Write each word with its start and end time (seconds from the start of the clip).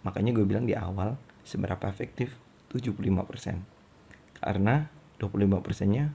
makanya 0.00 0.32
gue 0.32 0.48
bilang 0.48 0.64
di 0.64 0.72
awal 0.72 1.20
seberapa 1.44 1.84
efektif? 1.84 2.32
75% 2.72 3.60
karena 4.40 4.88
25 5.20 5.60
persennya 5.60 6.14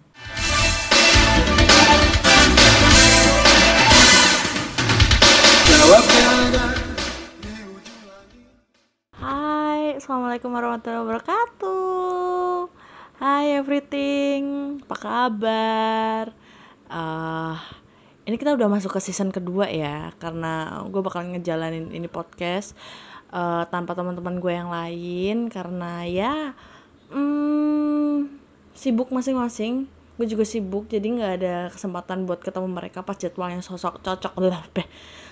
Hai, 9.16 10.02
Assalamualaikum 10.02 10.50
warahmatullahi 10.50 11.06
wabarakatuh. 11.06 12.72
Hai 13.22 13.62
everything, 13.62 14.76
apa 14.82 14.96
kabar? 14.98 16.24
Ah, 16.90 17.62
ini 18.26 18.42
kita 18.42 18.58
udah 18.58 18.66
masuk 18.66 18.98
ke 18.98 19.00
season 19.02 19.30
kedua 19.30 19.70
ya 19.70 20.10
Karena 20.18 20.82
gue 20.90 21.02
bakal 21.06 21.30
ngejalanin 21.30 21.94
ini 21.94 22.10
podcast 22.10 22.74
eh, 23.36 23.64
Tanpa 23.68 23.92
teman-teman 23.94 24.40
gue 24.40 24.54
yang 24.56 24.72
lain 24.72 25.52
Karena 25.52 26.08
ya 26.08 26.56
hmm, 27.12 27.96
Sibuk 28.76 29.08
masing-masing. 29.08 29.88
Gue 30.20 30.28
juga 30.28 30.44
sibuk 30.44 30.92
jadi 30.92 31.08
nggak 31.08 31.34
ada 31.40 31.56
kesempatan 31.72 32.28
buat 32.28 32.44
ketemu 32.44 32.68
mereka 32.72 33.04
pas 33.04 33.16
jadwalnya 33.16 33.64
sosok 33.64 34.04
cocok 34.04 34.36
beh, 34.76 34.88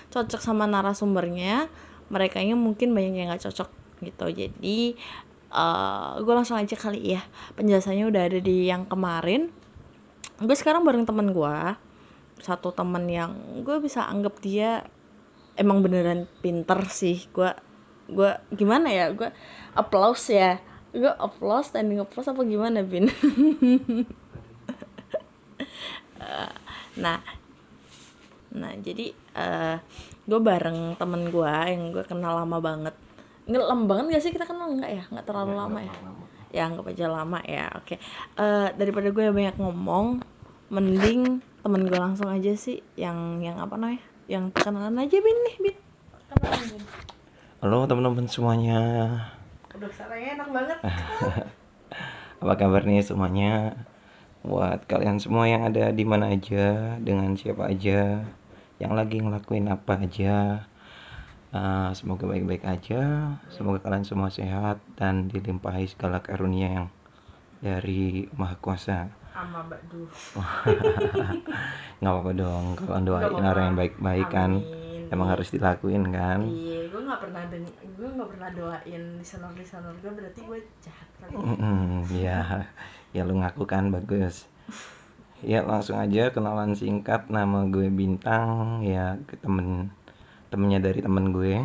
cocok 0.08 0.40
sama 0.40 0.64
narasumbernya. 0.64 1.68
Mereka 2.08 2.40
mungkin 2.56 2.96
banyak 2.96 3.14
yang 3.20 3.28
nggak 3.32 3.44
cocok 3.48 3.68
gitu. 4.00 4.26
Jadi 4.32 4.96
uh, 5.52 6.20
gue 6.20 6.34
langsung 6.36 6.56
aja 6.56 6.72
kali 6.72 7.16
ya 7.16 7.22
penjelasannya 7.56 8.04
udah 8.08 8.22
ada 8.32 8.38
di 8.40 8.68
yang 8.68 8.88
kemarin. 8.88 9.52
Gue 10.40 10.56
sekarang 10.56 10.84
bareng 10.84 11.04
temen 11.04 11.32
gue 11.32 11.56
satu 12.40 12.72
temen 12.72 13.08
yang 13.08 13.64
gue 13.64 13.76
bisa 13.80 14.04
anggap 14.08 14.40
dia 14.40 14.84
emang 15.56 15.84
beneran 15.84 16.28
pinter 16.40 16.80
sih. 16.88 17.24
Gue 17.32 17.52
gue 18.08 18.30
gimana 18.52 18.88
ya? 18.90 19.10
Gue 19.12 19.30
applause 19.72 20.30
ya. 20.32 20.60
Gue 20.94 21.10
applause 21.10 21.72
standing 21.72 22.00
applause 22.00 22.30
apa 22.30 22.42
gimana 22.44 22.84
bin? 22.84 23.10
Uh, 26.20 26.52
nah 27.02 27.18
nah 28.54 28.70
jadi 28.78 29.10
uh, 29.34 29.82
gue 30.30 30.40
bareng 30.40 30.94
temen 30.94 31.26
gue 31.28 31.54
yang 31.68 31.90
gue 31.90 32.04
kenal 32.06 32.38
lama 32.38 32.58
banget. 32.62 32.94
Nggak 33.44 33.66
lama 33.66 33.84
banget 33.84 34.04
gak 34.16 34.22
sih? 34.24 34.32
Kita 34.32 34.46
kenal 34.46 34.72
nggak 34.78 34.92
ya? 34.94 35.04
Nggak 35.10 35.26
terlalu 35.26 35.52
lama 35.58 35.80
ya? 35.82 35.94
ya 36.54 36.70
anggap 36.70 36.86
aja 36.86 37.10
lama 37.10 37.42
ya 37.42 37.66
oke. 37.74 37.98
Eh, 38.38 38.68
daripada 38.78 39.10
gue 39.10 39.26
banyak 39.34 39.58
ngomong 39.58 40.22
mending 40.70 41.42
temen 41.66 41.82
gue 41.90 41.98
langsung 41.98 42.30
aja 42.30 42.54
sih 42.54 42.78
yang 42.94 43.42
yang 43.42 43.58
apa 43.58 43.74
namanya? 43.74 44.06
Yang 44.30 44.54
kenalan 44.62 45.02
aja 45.02 45.18
bin 45.18 45.38
nih 45.50 45.56
bin. 45.58 45.76
Kenalan 46.30 46.62
bin 46.70 46.82
halo 47.64 47.88
teman-teman 47.88 48.28
semuanya. 48.28 48.80
Udah 49.72 49.88
suaranya 49.88 50.36
enak 50.36 50.48
banget. 50.52 50.78
Apa 52.44 52.60
kabar 52.60 52.84
nih 52.84 53.00
semuanya? 53.00 53.72
Buat 54.44 54.84
kalian 54.84 55.16
semua 55.16 55.48
yang 55.48 55.64
ada 55.64 55.88
di 55.88 56.04
mana 56.04 56.28
aja 56.28 57.00
dengan 57.00 57.32
siapa 57.32 57.72
aja 57.72 58.20
yang 58.76 58.92
lagi 58.92 59.24
ngelakuin 59.24 59.72
apa 59.72 59.96
aja 59.96 60.68
Uh, 61.54 61.94
semoga 61.94 62.26
baik-baik 62.26 62.66
aja. 62.66 63.30
Semoga 63.46 63.78
kalian 63.86 64.02
semua 64.02 64.26
sehat 64.26 64.82
dan 64.98 65.30
dilimpahi 65.30 65.86
segala 65.86 66.18
karunia 66.18 66.66
yang 66.66 66.86
dari 67.62 68.26
maha 68.34 68.58
kuasa. 68.58 69.06
Sama 69.30 69.62
mbak 69.62 69.78
duh 69.86 70.10
nggak 72.02 72.10
apa-apa 72.10 72.30
dong 72.34 72.74
kalau 72.74 73.06
doain 73.06 73.38
orang 73.38 73.70
yang 73.70 73.78
baik-baik 73.78 74.28
kan. 74.34 74.50
Amin. 74.58 74.83
Emang 75.10 75.28
harus 75.32 75.48
dilakuin 75.50 76.08
kan? 76.12 76.44
Iya 76.46 76.88
gue 76.88 77.00
nggak 77.04 77.20
pernah 77.20 77.42
den 77.50 77.64
gue 77.66 78.08
nggak 78.08 78.30
pernah 78.30 78.48
doain 78.54 79.02
listener 79.18 79.52
listener 79.56 79.94
gue 80.00 80.12
berarti 80.12 80.40
gue 80.44 80.58
jahat 80.84 81.08
kali 81.20 81.34
ya. 81.34 81.54
Mm, 81.58 81.94
ya 82.14 82.40
ya 83.12 83.22
lu 83.26 83.34
ngaku 83.40 83.64
kan 83.68 83.90
bagus. 83.90 84.48
Ya 85.44 85.60
langsung 85.60 86.00
aja 86.00 86.32
kenalan 86.32 86.72
singkat 86.72 87.28
nama 87.28 87.68
gue 87.68 87.92
bintang 87.92 88.80
ya 88.80 89.20
ke 89.28 89.36
temen 89.36 89.92
temennya 90.48 90.80
dari 90.80 91.00
temen 91.04 91.34
gue. 91.34 91.60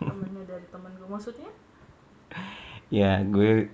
Temennya 0.00 0.44
dari 0.48 0.66
temen 0.66 0.90
gue 0.98 1.08
maksudnya? 1.08 1.50
Ya 2.90 3.22
gue 3.22 3.70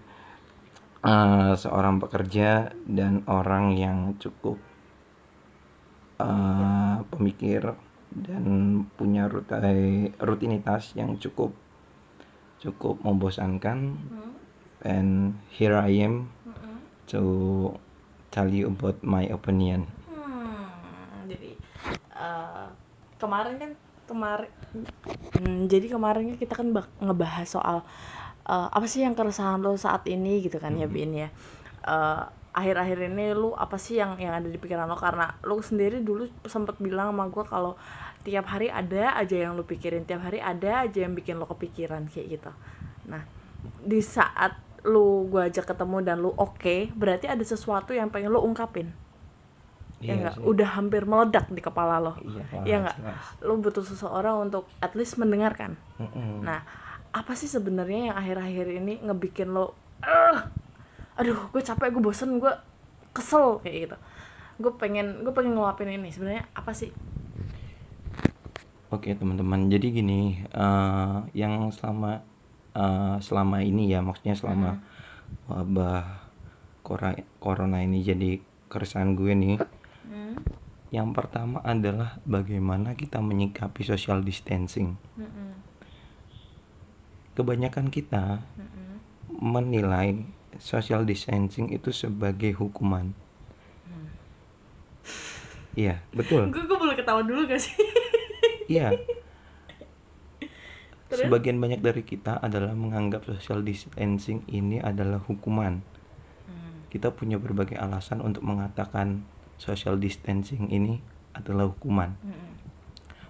eh, 1.06 1.52
seorang 1.56 2.02
pekerja 2.02 2.74
dan 2.84 3.24
orang 3.24 3.72
yang 3.78 3.98
cukup 4.20 4.60
eh, 6.20 6.96
pemikir 7.08 7.85
dan 8.14 8.44
punya 8.94 9.26
rute- 9.26 10.14
rutinitas 10.22 10.94
yang 10.94 11.18
cukup 11.18 11.52
cukup 12.62 12.98
membosankan 13.04 13.98
hmm? 13.98 14.32
and 14.86 15.36
here 15.52 15.76
I 15.76 15.92
am 16.06 16.30
Mm-mm. 16.46 16.76
to 17.12 17.22
tell 18.32 18.48
you 18.48 18.70
about 18.70 19.02
my 19.02 19.26
opinion 19.28 19.90
Hmm, 20.08 21.28
jadi 21.28 21.58
eh, 22.16 22.68
kemarin 23.20 23.54
kan 23.60 23.70
kemarin 24.06 24.50
hmm, 25.36 25.66
jadi 25.66 25.86
kemarinnya 25.90 26.36
kita 26.38 26.54
kan 26.56 26.72
ngebahas 27.02 27.46
soal 27.46 27.78
eh, 28.48 28.68
apa 28.72 28.86
sih 28.88 29.04
yang 29.04 29.12
keresahan 29.18 29.60
lo 29.60 29.76
saat 29.76 30.06
ini 30.08 30.40
gitu 30.46 30.56
kan 30.62 30.72
ya 30.78 30.86
bin 30.88 31.12
ya 31.12 31.28
Eh, 31.86 32.22
akhir-akhir 32.56 32.98
ini 33.06 33.30
lu 33.30 33.52
apa 33.52 33.76
sih 33.76 33.94
yang 33.94 34.16
yang 34.16 34.32
ada 34.32 34.48
di 34.48 34.56
pikiran 34.56 34.84
lo 34.84 34.96
karena 34.96 35.36
lu 35.42 35.60
sendiri 35.60 36.00
dulu 36.00 36.24
sempat 36.42 36.76
bilang 36.76 37.12
sama 37.12 37.28
gue 37.28 37.44
kalau 37.44 37.76
tiap 38.22 38.48
hari 38.48 38.66
ada 38.66 39.12
aja 39.14 39.36
yang 39.38 39.52
lu 39.52 39.62
pikirin 39.62 40.02
tiap 40.02 40.24
hari 40.24 40.40
ada 40.40 40.82
aja 40.82 40.98
yang 40.98 41.12
bikin 41.12 41.36
lo 41.36 41.44
kepikiran 41.44 42.08
kayak 42.08 42.26
gitu 42.34 42.50
nah 43.04 43.20
di 43.78 44.00
saat 44.00 44.56
lu 44.82 45.28
gue 45.28 45.42
ajak 45.44 45.68
ketemu 45.68 45.96
dan 46.00 46.16
lu 46.16 46.32
oke 46.32 46.88
berarti 46.92 47.26
ada 47.26 47.42
sesuatu 47.42 47.92
yang 47.92 48.08
pengen 48.08 48.30
lu 48.30 48.40
ungkapin 48.40 48.88
ya 49.96 50.12
Iya 50.12 50.14
nggak 50.18 50.34
sih. 50.34 50.44
udah 50.46 50.68
hampir 50.72 51.02
meledak 51.04 51.48
di 51.48 51.60
kepala 51.60 51.96
lo 51.98 52.16
iya 52.18 52.44
Iya 52.54 52.76
jelas, 52.78 52.80
nggak? 52.82 52.96
jelas. 52.98 53.20
lo 53.42 53.52
butuh 53.58 53.80
seseorang 53.82 54.36
untuk 54.42 54.64
at 54.78 54.92
least 54.92 55.16
mendengarkan 55.16 55.76
Mm-mm. 55.96 56.40
nah 56.40 56.64
apa 57.10 57.32
sih 57.32 57.46
sebenarnya 57.46 58.12
yang 58.12 58.16
akhir-akhir 58.16 58.66
ini 58.76 59.00
ngebikin 59.02 59.50
lo 59.50 59.72
"Ugh, 60.00 60.38
aduh 61.16 61.48
gue 61.50 61.62
capek 61.64 61.88
gue 61.92 62.02
bosen 62.04 62.36
gue 62.36 62.52
kesel 63.12 63.60
kayak 63.64 63.76
gitu 63.88 63.96
gue 64.56 64.72
pengen 64.76 65.24
gue 65.24 65.32
pengen 65.32 65.56
ngeluapin 65.56 65.88
ini 65.88 66.12
sebenarnya 66.12 66.44
apa 66.52 66.72
sih 66.72 66.92
Oke 68.86 69.18
teman-teman, 69.18 69.66
jadi 69.66 69.90
gini, 69.90 70.46
eh, 70.46 71.16
yang 71.34 71.74
selama 71.74 72.22
eh, 72.70 73.16
selama 73.18 73.58
ini 73.58 73.90
ya, 73.90 73.98
maksudnya 73.98 74.38
selama 74.38 74.78
wabah 75.50 76.22
kora- 76.86 77.26
corona 77.42 77.82
ini 77.82 78.06
jadi 78.06 78.38
keresahan 78.70 79.18
gue 79.18 79.34
nih. 79.34 79.58
Hmm, 80.06 80.38
Yang 80.94 81.08
pertama 81.18 81.58
adalah 81.66 82.22
bagaimana 82.22 82.94
kita 82.94 83.18
menyikapi 83.18 83.82
social 83.82 84.22
distancing. 84.22 84.94
Mm-mm. 85.18 85.50
Kebanyakan 87.34 87.90
kita 87.90 88.38
Mm-mm. 88.54 89.02
menilai 89.34 90.22
social 90.58 91.04
distancing 91.04 91.70
itu 91.70 91.90
sebagai 91.90 92.56
hukuman. 92.56 93.12
Iya, 95.76 96.00
betul. 96.10 96.48
gue 96.48 96.64
gue 96.64 96.78
boleh 96.80 96.96
ketawa 96.96 97.20
dulu 97.20 97.44
gak 97.44 97.60
sih 97.60 97.76
Iya. 98.66 98.96
Terus? 101.06 101.22
Sebagian 101.22 101.62
banyak 101.62 101.84
dari 101.84 102.02
kita 102.02 102.42
adalah 102.42 102.74
menganggap 102.74 103.22
social 103.28 103.62
distancing 103.62 104.42
ini 104.50 104.82
adalah 104.82 105.22
hukuman. 105.22 105.78
Hmm, 106.48 106.82
Kita 106.90 107.14
punya 107.14 107.38
berbagai 107.38 107.78
alasan 107.78 108.18
untuk 108.18 108.42
mengatakan 108.42 109.22
social 109.54 109.94
distancing 110.02 110.66
ini 110.66 110.98
adalah 111.30 111.70
hukuman. 111.70 112.16
mm-mm. 112.24 112.52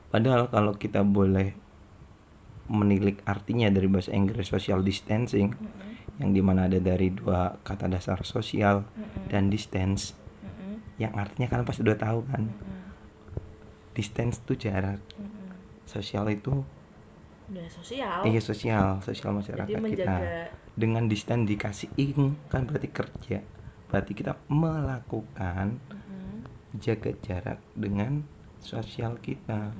Padahal 0.08 0.48
kalau 0.48 0.72
kita 0.78 1.04
boleh 1.04 1.52
menilik 2.72 3.20
artinya 3.28 3.68
dari 3.68 3.90
bahasa 3.92 4.14
Inggris 4.16 4.48
social 4.48 4.80
distancing 4.80 5.52
Mm-mm. 5.52 5.95
Yang 6.16 6.32
di 6.32 6.40
mana 6.40 6.64
ada 6.64 6.80
dari 6.80 7.12
dua 7.12 7.60
kata 7.60 7.92
dasar 7.92 8.24
sosial 8.24 8.88
Mm-mm. 8.96 9.28
dan 9.28 9.52
distance. 9.52 10.16
Mm-mm. 10.40 10.80
yang 10.96 11.12
artinya 11.12 11.52
kalian 11.52 11.68
pasti 11.68 11.84
udah 11.84 11.98
tahu 12.00 12.20
kan? 12.24 12.42
Mm-mm. 12.48 12.84
distance 13.92 14.40
itu 14.44 14.68
jarak. 14.68 15.00
Mm-mm. 15.20 15.52
sosial 15.84 16.24
itu 16.32 16.64
udah 17.46 17.66
sosial. 17.70 18.18
Iya 18.26 18.40
sosial. 18.42 18.86
Sosial 19.04 19.30
masyarakat 19.36 19.76
jadi 19.76 19.90
kita 19.92 20.16
dengan 20.74 21.06
distance 21.06 21.46
dikasih 21.46 21.90
ing 22.00 22.34
kan 22.48 22.64
berarti 22.64 22.88
kerja. 22.90 23.38
Berarti 23.86 24.12
kita 24.16 24.40
melakukan 24.48 25.78
Mm-mm. 25.78 26.42
jaga 26.80 27.12
jarak 27.22 27.60
dengan 27.76 28.24
sosial 28.58 29.20
kita. 29.20 29.76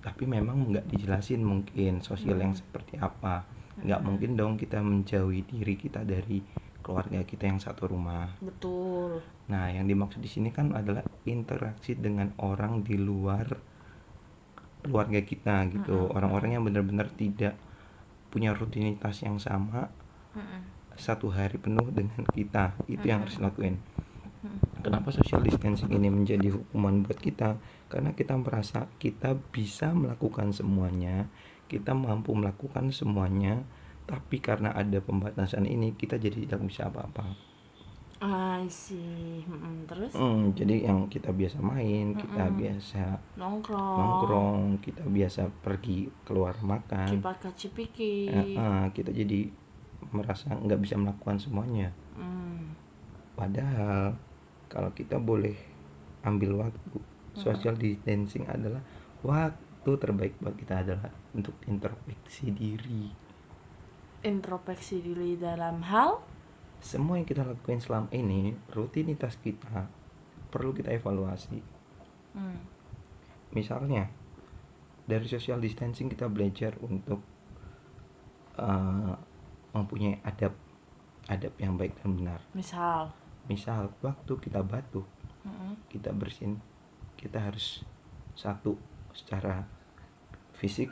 Tapi 0.00 0.24
memang 0.24 0.72
nggak 0.72 0.88
dijelasin 0.88 1.44
mungkin 1.44 2.00
sosial 2.00 2.40
yang 2.40 2.56
seperti 2.56 2.96
apa 2.96 3.44
nggak 3.78 4.00
mungkin 4.02 4.34
dong 4.34 4.58
kita 4.58 4.82
menjauhi 4.82 5.46
diri 5.46 5.74
kita 5.78 6.02
dari 6.02 6.42
keluarga 6.80 7.22
kita 7.22 7.46
yang 7.46 7.60
satu 7.62 7.86
rumah. 7.86 8.34
Betul. 8.40 9.22
Nah 9.52 9.70
yang 9.70 9.86
dimaksud 9.86 10.18
di 10.18 10.26
sini 10.26 10.50
kan 10.50 10.72
adalah 10.74 11.04
interaksi 11.28 11.94
dengan 11.94 12.34
orang 12.42 12.82
di 12.82 12.96
luar 12.98 13.46
keluarga 14.80 15.20
kita 15.20 15.68
gitu. 15.70 16.08
Orang-orang 16.10 16.56
yang 16.56 16.64
benar-benar 16.64 17.12
tidak 17.14 17.54
punya 18.32 18.56
rutinitas 18.56 19.20
yang 19.22 19.36
sama 19.42 19.90
Mm-mm. 20.32 20.60
satu 20.96 21.30
hari 21.30 21.60
penuh 21.60 21.86
dengan 21.92 22.24
kita. 22.32 22.74
Itu 22.88 23.04
yang 23.06 23.22
harus 23.22 23.38
lakuin 23.38 23.76
Mm-mm. 24.40 24.80
kenapa 24.80 25.12
social 25.12 25.44
distancing 25.44 25.92
ini 25.92 26.08
menjadi 26.08 26.48
hukuman 26.56 27.04
buat 27.04 27.20
kita? 27.20 27.60
Karena 27.92 28.16
kita 28.16 28.34
merasa 28.40 28.88
kita 28.96 29.36
bisa 29.52 29.92
melakukan 29.92 30.56
semuanya 30.56 31.28
kita 31.70 31.94
mampu 31.94 32.34
melakukan 32.34 32.90
semuanya 32.90 33.62
tapi 34.10 34.42
karena 34.42 34.74
ada 34.74 34.98
pembatasan 34.98 35.70
ini 35.70 35.94
kita 35.94 36.18
jadi 36.18 36.42
tidak 36.42 36.66
bisa 36.66 36.90
apa-apa. 36.90 37.30
I 38.20 38.68
see. 38.68 39.40
Mm-mm. 39.48 39.88
terus? 39.88 40.12
Hmm, 40.12 40.52
jadi 40.52 40.90
yang 40.90 41.08
kita 41.08 41.32
biasa 41.32 41.62
main 41.62 42.12
kita 42.12 42.52
Mm-mm. 42.52 42.58
biasa 42.60 43.02
nongkrong. 43.40 43.96
nongkrong 43.96 44.60
kita 44.84 45.06
biasa 45.06 45.48
pergi 45.62 46.10
keluar 46.26 46.58
makan. 46.60 47.06
Cipaka 47.06 47.48
cipiki. 47.56 48.28
Eh, 48.28 48.58
eh, 48.58 48.84
kita 48.92 49.14
jadi 49.14 49.48
merasa 50.10 50.52
nggak 50.52 50.80
bisa 50.82 50.98
melakukan 50.98 51.38
semuanya. 51.38 51.94
Mm. 52.18 52.76
padahal 53.32 54.12
kalau 54.68 54.92
kita 54.92 55.16
boleh 55.16 55.56
ambil 56.20 56.68
waktu 56.68 57.00
social 57.32 57.72
distancing 57.72 58.44
adalah 58.44 58.84
waktu 59.24 59.69
terbaik 59.84 60.36
buat 60.40 60.54
kita 60.56 60.84
adalah 60.84 61.08
untuk 61.32 61.56
introspeksi 61.64 62.52
diri. 62.52 63.08
Introspeksi 64.20 65.00
diri 65.00 65.40
dalam 65.40 65.80
hal? 65.88 66.20
Semua 66.80 67.16
yang 67.16 67.28
kita 67.28 67.44
lakukan 67.44 67.80
selama 67.80 68.08
ini 68.12 68.52
rutinitas 68.72 69.40
kita 69.40 69.88
perlu 70.52 70.76
kita 70.76 70.92
evaluasi. 70.92 71.80
Mm. 72.30 72.62
misalnya 73.50 74.06
dari 75.02 75.26
social 75.26 75.58
distancing 75.58 76.06
kita 76.06 76.30
belajar 76.30 76.78
untuk 76.78 77.18
eh, 78.54 79.14
mempunyai 79.74 80.22
adab 80.22 80.54
adab 81.26 81.54
yang 81.58 81.74
baik 81.74 81.98
dan 81.98 82.14
benar. 82.14 82.40
Misal? 82.54 83.10
Misal 83.50 83.90
waktu 83.98 84.32
kita 84.38 84.62
batuk 84.62 85.06
Mm-mm. 85.42 85.74
kita 85.90 86.14
bersin 86.14 86.62
kita 87.18 87.42
harus 87.42 87.82
satu 88.38 88.78
secara 89.20 89.68
fisik 90.52 90.88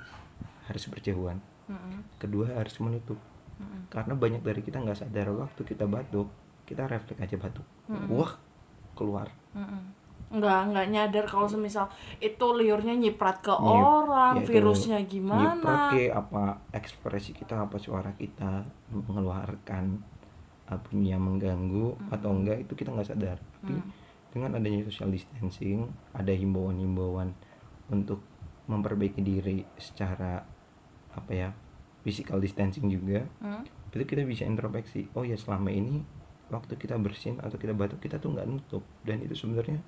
harus 0.65 0.85
berjauhan 0.87 1.41
Mm-mm. 1.67 2.05
kedua 2.17 2.53
harus 2.53 2.77
menutup 2.79 3.17
Mm-mm. 3.57 3.89
karena 3.89 4.13
banyak 4.15 4.41
dari 4.41 4.61
kita 4.61 4.79
nggak 4.79 4.99
sadar 4.99 5.29
waktu 5.31 5.61
kita 5.63 5.85
batuk 5.85 6.29
kita 6.65 6.85
refleks 6.85 7.19
aja 7.19 7.37
batuk 7.37 7.65
Mm-mm. 7.87 8.09
wah 8.11 8.33
keluar 8.93 9.29
Mm-mm. 9.53 9.97
nggak 10.29 10.61
nggak 10.69 10.87
nyadar 10.89 11.25
kalau 11.25 11.49
semisal 11.49 11.89
itu 12.19 12.47
liurnya 12.53 12.93
nyiprat 12.95 13.41
ke 13.41 13.49
Nyip- 13.49 13.65
orang 13.65 14.35
ya 14.35 14.45
virusnya 14.45 14.99
nyiprat 14.99 15.09
gimana 15.11 15.73
ke 15.89 16.13
apa 16.13 16.45
ekspresi 16.71 17.33
kita 17.33 17.65
apa 17.65 17.77
suara 17.77 18.13
kita 18.13 18.61
mengeluarkan 18.93 20.05
bunyi 20.69 21.17
yang 21.17 21.25
mengganggu 21.25 21.97
atau 22.11 22.29
enggak 22.31 22.61
itu 22.61 22.73
kita 22.75 22.93
nggak 22.93 23.09
sadar 23.09 23.41
tapi 23.59 23.73
Mm. 23.73 23.89
dengan 24.29 24.51
adanya 24.55 24.85
social 24.85 25.09
distancing 25.09 25.81
ada 26.13 26.29
himbauan-himbauan 26.31 27.33
untuk 27.89 28.21
memperbaiki 28.69 29.25
diri 29.25 29.65
secara 29.81 30.45
apa 31.13 31.33
ya 31.33 31.49
physical 32.05 32.39
distancing 32.39 32.89
juga. 32.89 33.25
Hmm? 33.41 33.65
itu 33.89 34.05
kita 34.05 34.21
bisa 34.29 34.45
introspeksi 34.45 35.09
oh 35.17 35.25
ya 35.25 35.33
selama 35.41 35.73
ini 35.73 36.05
waktu 36.53 36.77
kita 36.77 37.01
bersin 37.01 37.41
atau 37.41 37.57
kita 37.57 37.73
batuk 37.73 38.01
kita 38.05 38.21
tuh 38.21 38.37
nggak 38.37 38.49
nutup. 38.49 38.85
Dan 39.05 39.25
itu 39.25 39.33
sebenarnya 39.33 39.81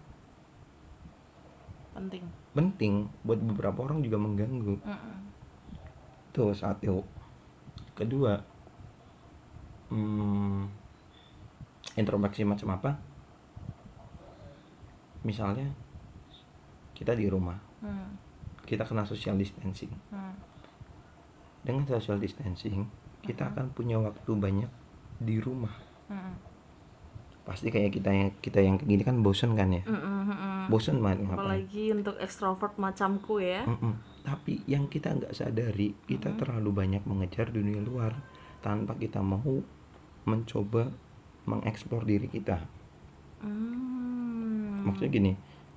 penting. 1.92 2.24
penting 2.56 2.94
buat 3.24 3.40
beberapa 3.40 3.84
orang 3.84 4.00
juga 4.00 4.16
mengganggu. 4.16 4.76
Mm-mm. 4.80 5.16
tuh 6.32 6.56
satu. 6.56 7.04
Kedua 7.92 8.40
hmm, 9.92 10.64
introspeksi 12.00 12.42
macam 12.48 12.68
apa? 12.72 12.90
Misalnya 15.20 15.68
kita 16.96 17.12
di 17.12 17.28
rumah 17.28 17.69
Hmm. 17.80 18.12
kita 18.62 18.84
kena 18.84 19.02
social 19.02 19.34
distancing 19.34 19.90
Hmm. 20.08 20.36
dengan 21.60 21.84
social 21.84 22.16
distancing 22.16 22.86
kita 23.20 23.46
akan 23.46 23.68
punya 23.70 23.96
waktu 23.96 24.32
banyak 24.32 24.70
di 25.18 25.36
rumah 25.36 25.72
Mm-mm. 26.08 26.34
pasti 27.42 27.68
kayak 27.68 27.92
kita 27.92 28.10
yang 28.10 28.30
kita 28.38 28.60
yang 28.60 28.76
gini 28.76 29.00
kan 29.00 29.20
bosen 29.20 29.52
kan 29.52 29.68
ya 29.68 29.84
Mm-mm, 29.84 30.20
mm-mm. 30.24 30.56
bosen 30.68 31.00
banget 31.00 31.24
ngapain 31.24 31.36
apalagi 31.36 31.84
untuk 31.92 32.16
ekstrovert 32.16 32.76
macamku 32.76 33.40
ya 33.40 33.64
Mm-mm. 33.64 33.92
tapi 34.22 34.64
yang 34.64 34.86
kita 34.86 35.12
nggak 35.12 35.32
sadari 35.32 35.92
kita 36.04 36.32
terlalu 36.34 36.70
banyak 36.70 37.02
mengejar 37.04 37.48
dunia 37.48 37.80
luar 37.80 38.16
tanpa 38.60 38.96
kita 38.96 39.20
mau 39.20 39.60
mencoba 40.24 40.88
mengeksplor 41.44 42.04
diri 42.04 42.28
kita 42.28 42.60
Hmm. 43.40 44.84
maksudnya 44.84 45.10
gini 45.10 45.32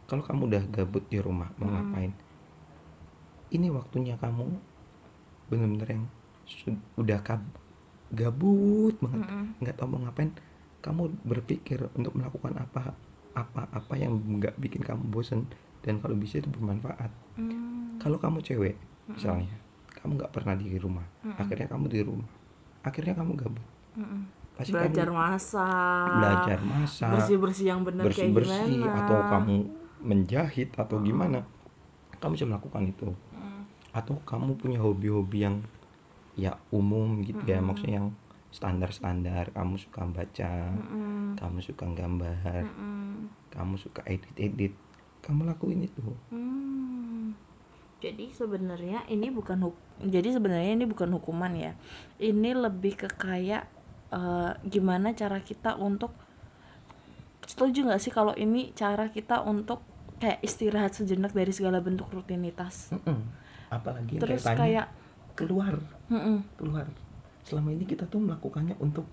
kalau 0.05 0.21
kamu 0.21 0.41
udah 0.51 0.63
gabut 0.69 1.03
di 1.07 1.17
rumah 1.17 1.49
mau 1.55 1.69
ngapain? 1.69 2.11
Ini 3.49 3.67
waktunya 3.69 4.17
kamu 4.17 4.45
bener-bener 5.47 5.89
yang 5.89 6.05
udah 6.97 7.19
kab- 7.21 7.55
gabut 8.09 8.95
banget. 8.99 9.25
Mm-mm. 9.25 9.45
nggak 9.61 9.75
tahu 9.77 9.87
mau 9.93 10.01
ngapain. 10.05 10.31
Kamu 10.83 11.01
berpikir 11.23 11.87
untuk 11.95 12.13
melakukan 12.13 12.53
apa 12.57 12.93
apa 13.33 13.61
apa 13.71 13.93
yang 13.95 14.17
nggak 14.19 14.57
bikin 14.57 14.81
kamu 14.81 15.05
bosen. 15.09 15.47
Dan 15.83 15.99
kalau 15.99 16.15
bisa 16.15 16.39
itu 16.39 16.47
bermanfaat. 16.47 17.11
Hmm. 17.33 17.97
kalau 17.97 18.21
kamu 18.21 18.45
cewek 18.45 18.77
misalnya 19.09 19.49
kamu 19.89 20.21
nggak 20.21 20.31
pernah 20.33 20.53
di 20.53 20.77
rumah. 20.77 21.05
Akhirnya 21.35 21.65
kamu 21.65 21.85
di 21.89 21.99
rumah. 22.03 22.29
Akhirnya 22.83 23.13
kamu 23.15 23.31
gabut. 23.37 23.65
Mm-mm. 23.95 24.21
pasti 24.53 24.69
belajar 24.69 25.09
masak. 25.09 26.09
Belajar 26.13 26.59
masak. 26.61 27.09
Bersih 27.09 27.37
bersih 27.41 27.65
yang 27.73 27.81
benar 27.81 28.05
bersih 28.05 28.29
kayak 28.29 28.35
bersih 28.37 28.69
gimana. 28.69 28.97
atau 29.01 29.17
kamu 29.29 29.55
menjahit 30.03 30.75
atau 30.75 30.99
gimana 30.99 31.47
kamu 32.19 32.35
bisa 32.35 32.45
melakukan 32.47 32.83
itu 32.87 33.09
Mm. 33.33 33.63
atau 33.91 34.15
kamu 34.23 34.55
punya 34.55 34.79
hobi-hobi 34.79 35.43
yang 35.43 35.57
ya 36.33 36.55
umum 36.69 37.21
gitu 37.21 37.41
ya 37.43 37.59
maksudnya 37.59 38.01
yang 38.03 38.09
standar-standar 38.49 39.49
kamu 39.51 39.75
suka 39.77 40.05
baca 40.05 40.53
Mm-mm. 40.71 41.35
kamu 41.35 41.57
suka 41.59 41.85
gambar 41.89 42.63
Mm-mm. 42.63 43.27
kamu 43.49 43.75
suka 43.77 44.05
edit-edit 44.05 44.73
kamu 45.21 45.49
lakuin 45.49 45.83
itu 45.83 46.03
Hmm. 46.29 47.33
Jadi 48.03 48.35
sebenarnya 48.35 49.07
ini 49.07 49.31
bukan 49.31 49.63
huk 49.63 49.75
jadi 50.03 50.35
sebenarnya 50.35 50.75
ini 50.75 50.83
bukan 50.83 51.07
hukuman 51.15 51.55
ya. 51.55 51.71
Ini 52.19 52.51
lebih 52.51 52.99
ke 52.99 53.07
kayak 53.07 53.63
eh, 54.11 54.51
gimana 54.67 55.15
cara 55.15 55.39
kita 55.39 55.79
untuk 55.79 56.11
setuju 57.47 57.87
nggak 57.87 58.03
sih 58.03 58.11
kalau 58.11 58.35
ini 58.35 58.75
cara 58.75 59.07
kita 59.07 59.47
untuk 59.47 59.79
kayak 60.23 60.39
istirahat 60.39 60.95
sejenak 60.95 61.35
dari 61.35 61.51
segala 61.51 61.83
bentuk 61.83 62.07
rutinitas. 62.15 62.95
Mm-mm. 62.95 63.19
apalagi 63.67 64.15
yang 64.15 64.23
Terus 64.23 64.39
kayak 64.39 64.47
tanya, 64.47 64.61
kayak 64.63 64.87
keluar 65.35 65.73
mm-mm, 66.07 66.37
keluar 66.55 66.87
selama 67.43 67.75
ini 67.75 67.83
kita 67.83 68.07
tuh 68.07 68.23
melakukannya 68.23 68.79
untuk 68.79 69.03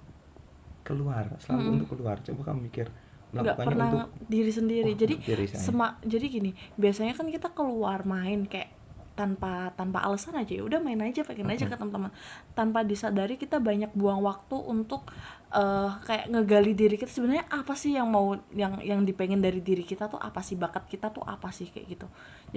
keluar 0.87 1.35
selalu 1.43 1.83
untuk 1.83 1.89
keluar 1.99 2.23
coba 2.23 2.41
kamu 2.53 2.71
mikir 2.71 2.87
nggak 3.31 3.57
pernah 3.57 3.89
untuk 3.91 4.11
diri 4.27 4.53
sendiri. 4.53 4.91
Oh, 4.91 4.99
jadi 4.99 5.15
diri 5.23 5.47
saya. 5.47 5.63
sema 5.63 5.89
jadi 6.03 6.27
gini, 6.27 6.51
biasanya 6.75 7.15
kan 7.15 7.27
kita 7.31 7.49
keluar 7.55 8.03
main 8.03 8.47
kayak 8.47 8.75
tanpa 9.21 9.77
tanpa 9.77 10.01
alasan 10.01 10.33
aja 10.41 10.57
ya. 10.57 10.65
Udah 10.65 10.81
main 10.81 10.97
aja 11.05 11.21
pengen 11.29 11.53
aja 11.53 11.69
ke 11.69 11.77
teman-teman. 11.77 12.09
Tanpa 12.57 12.81
disadari 12.81 13.37
kita 13.37 13.61
banyak 13.61 13.93
buang 13.93 14.25
waktu 14.25 14.57
untuk 14.57 15.13
eh 15.53 15.93
kayak 16.09 16.33
ngegali 16.33 16.73
diri 16.73 16.97
kita. 16.97 17.13
Sebenarnya 17.13 17.45
apa 17.53 17.77
sih 17.77 17.93
yang 17.93 18.09
mau 18.09 18.33
yang 18.57 18.81
yang 18.81 19.05
dipengen 19.05 19.45
dari 19.45 19.61
diri 19.61 19.85
kita 19.85 20.09
tuh 20.09 20.17
apa 20.17 20.41
sih? 20.41 20.57
Bakat 20.57 20.89
kita 20.89 21.13
tuh 21.13 21.21
apa 21.29 21.53
sih? 21.53 21.69
Kayak 21.69 22.01
gitu. 22.01 22.07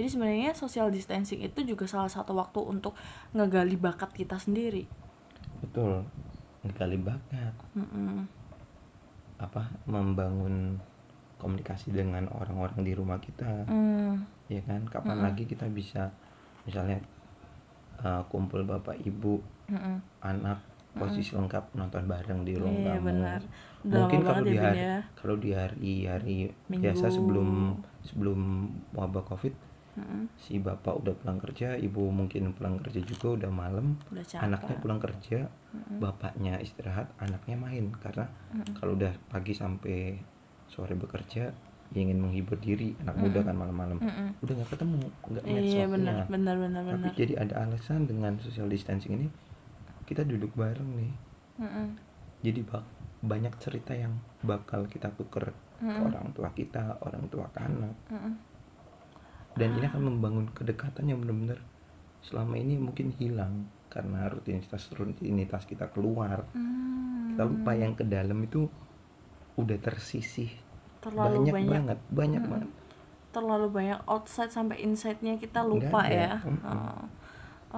Jadi 0.00 0.08
sebenarnya 0.08 0.56
social 0.56 0.88
distancing 0.88 1.44
itu 1.44 1.60
juga 1.68 1.84
salah 1.84 2.08
satu 2.08 2.32
waktu 2.32 2.64
untuk 2.64 2.96
ngegali 3.36 3.76
bakat 3.76 4.16
kita 4.16 4.40
sendiri. 4.40 4.88
Betul. 5.60 6.08
Ngegali 6.64 6.96
bakat. 6.96 7.54
Mm-mm. 7.76 8.24
apa? 9.34 9.68
Membangun 9.84 10.80
komunikasi 11.36 11.92
dengan 11.92 12.24
orang-orang 12.32 12.80
di 12.80 12.92
rumah 12.96 13.20
kita. 13.20 13.68
Mm. 13.68 14.24
ya 14.48 14.62
kan? 14.64 14.88
Kapan 14.88 15.20
lagi 15.20 15.44
kita 15.44 15.68
bisa 15.68 16.14
misalnya 16.64 16.98
uh, 18.00 18.22
kumpul 18.26 18.64
bapak 18.64 18.98
ibu 19.00 19.40
Mm-mm. 19.68 19.96
anak 20.20 20.60
posisi 20.94 21.34
lengkap 21.34 21.74
nonton 21.74 22.06
bareng 22.06 22.46
di 22.46 22.54
ruang 22.54 22.78
Iya, 22.78 22.94
tamu 22.94 23.06
benar. 23.10 23.40
Mungkin 23.82 24.20
kalau 24.22 24.42
di 24.42 24.54
ya, 24.54 24.62
hari 24.62 24.78
ya. 24.78 24.96
kalau 25.18 25.36
di 25.36 25.50
hari 25.50 25.94
hari 26.06 26.36
Minggu. 26.70 26.82
biasa 26.86 27.10
sebelum 27.10 27.48
sebelum 28.00 28.38
wabah 28.94 29.26
covid 29.26 29.50
Mm-mm. 29.94 30.30
si 30.34 30.58
bapak 30.58 30.94
udah 31.02 31.14
pulang 31.14 31.38
kerja 31.38 31.74
ibu 31.74 32.10
mungkin 32.10 32.50
pulang 32.50 32.78
kerja 32.78 32.98
juga 33.02 33.42
udah 33.42 33.50
malam 33.50 33.94
udah 34.10 34.22
capek 34.22 34.42
anaknya 34.42 34.74
pulang 34.78 35.00
kerja 35.02 35.38
bapaknya 35.98 36.54
istirahat 36.58 37.10
anaknya 37.18 37.54
main 37.54 37.90
karena 37.98 38.26
kalau 38.74 38.94
udah 38.94 39.14
pagi 39.26 39.54
sampai 39.54 40.18
sore 40.66 40.94
bekerja 40.94 41.50
ya 41.92 42.00
ingin 42.00 42.18
menghibur 42.18 42.56
diri 42.56 42.96
anak 43.04 43.16
muda 43.20 43.44
kan 43.44 43.54
malam-malam 43.54 43.98
Mm-mm. 44.00 44.28
udah 44.40 44.54
nggak 44.56 44.70
ketemu 44.72 44.98
nggak 45.30 45.44
match 45.44 45.68
iya 45.68 45.84
benar 45.86 46.14
benar 46.26 46.56
benar 46.56 46.82
tapi 46.82 46.92
benar 46.96 47.12
jadi 47.14 47.34
ada 47.38 47.54
alasan 47.68 48.08
dengan 48.08 48.32
social 48.40 48.66
distancing 48.66 49.12
ini 49.14 49.28
kita 50.04 50.24
duduk 50.24 50.56
bareng 50.56 50.90
nih 50.96 51.12
Mm-mm. 51.60 51.86
jadi 52.40 52.60
bak 52.64 52.84
banyak 53.24 53.54
cerita 53.60 53.92
yang 53.92 54.16
bakal 54.40 54.88
kita 54.88 55.12
tuker 55.12 55.52
ke 55.52 55.84
Mm-mm. 55.84 56.08
orang 56.08 56.26
tua 56.32 56.48
kita 56.50 56.98
orang 57.04 57.28
tua 57.28 57.46
ke 57.52 57.60
anak 57.60 57.94
Mm-mm. 58.08 58.32
dan 59.54 59.68
ini 59.76 59.84
akan 59.86 60.02
membangun 60.02 60.46
kedekatan 60.50 61.08
yang 61.08 61.20
benar-benar 61.20 61.60
selama 62.24 62.56
ini 62.56 62.80
mungkin 62.80 63.12
hilang 63.20 63.68
karena 63.86 64.26
rutinitas 64.26 64.90
rutinitas 64.90 65.68
kita 65.68 65.92
keluar 65.92 66.42
Hmm. 66.50 67.30
kita 67.34 67.42
lupa 67.46 67.72
yang 67.74 67.94
ke 67.94 68.02
dalam 68.02 68.38
itu 68.42 68.66
udah 69.54 69.78
tersisih 69.78 70.50
terlalu 71.04 71.36
banyak, 71.44 71.52
banyak, 71.52 71.70
banget 71.70 71.98
banyak 72.08 72.42
Mm-mm. 72.42 72.52
banget 72.56 72.70
terlalu 73.34 73.66
banyak 73.68 74.00
outside 74.08 74.48
sampai 74.48 74.78
inside-nya 74.80 75.34
kita 75.36 75.66
lupa 75.66 76.06
ya. 76.06 76.38
Mm-mm. 76.46 76.64
Oh. 76.64 77.04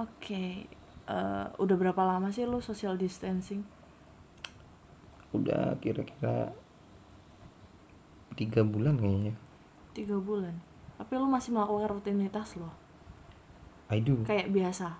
Oke. 0.05 0.69
Eh, 1.07 1.45
udah 1.57 1.75
berapa 1.75 1.97
lama 2.05 2.29
sih 2.29 2.45
lu 2.45 2.61
social 2.61 2.95
distancing? 2.95 3.65
udah 5.35 5.75
kira-kira 5.83 6.55
tiga 8.39 8.63
bulan 8.63 8.95
kayaknya 8.95 9.35
Tiga 9.91 10.15
bulan. 10.21 10.53
Tapi 10.97 11.13
lu 11.17 11.27
masih 11.29 11.53
melakukan 11.53 11.89
rutinitas 11.93 12.57
lo, 12.57 12.69
I 13.89 14.01
do 14.01 14.21
kayak 14.25 14.49
biasa. 14.49 14.97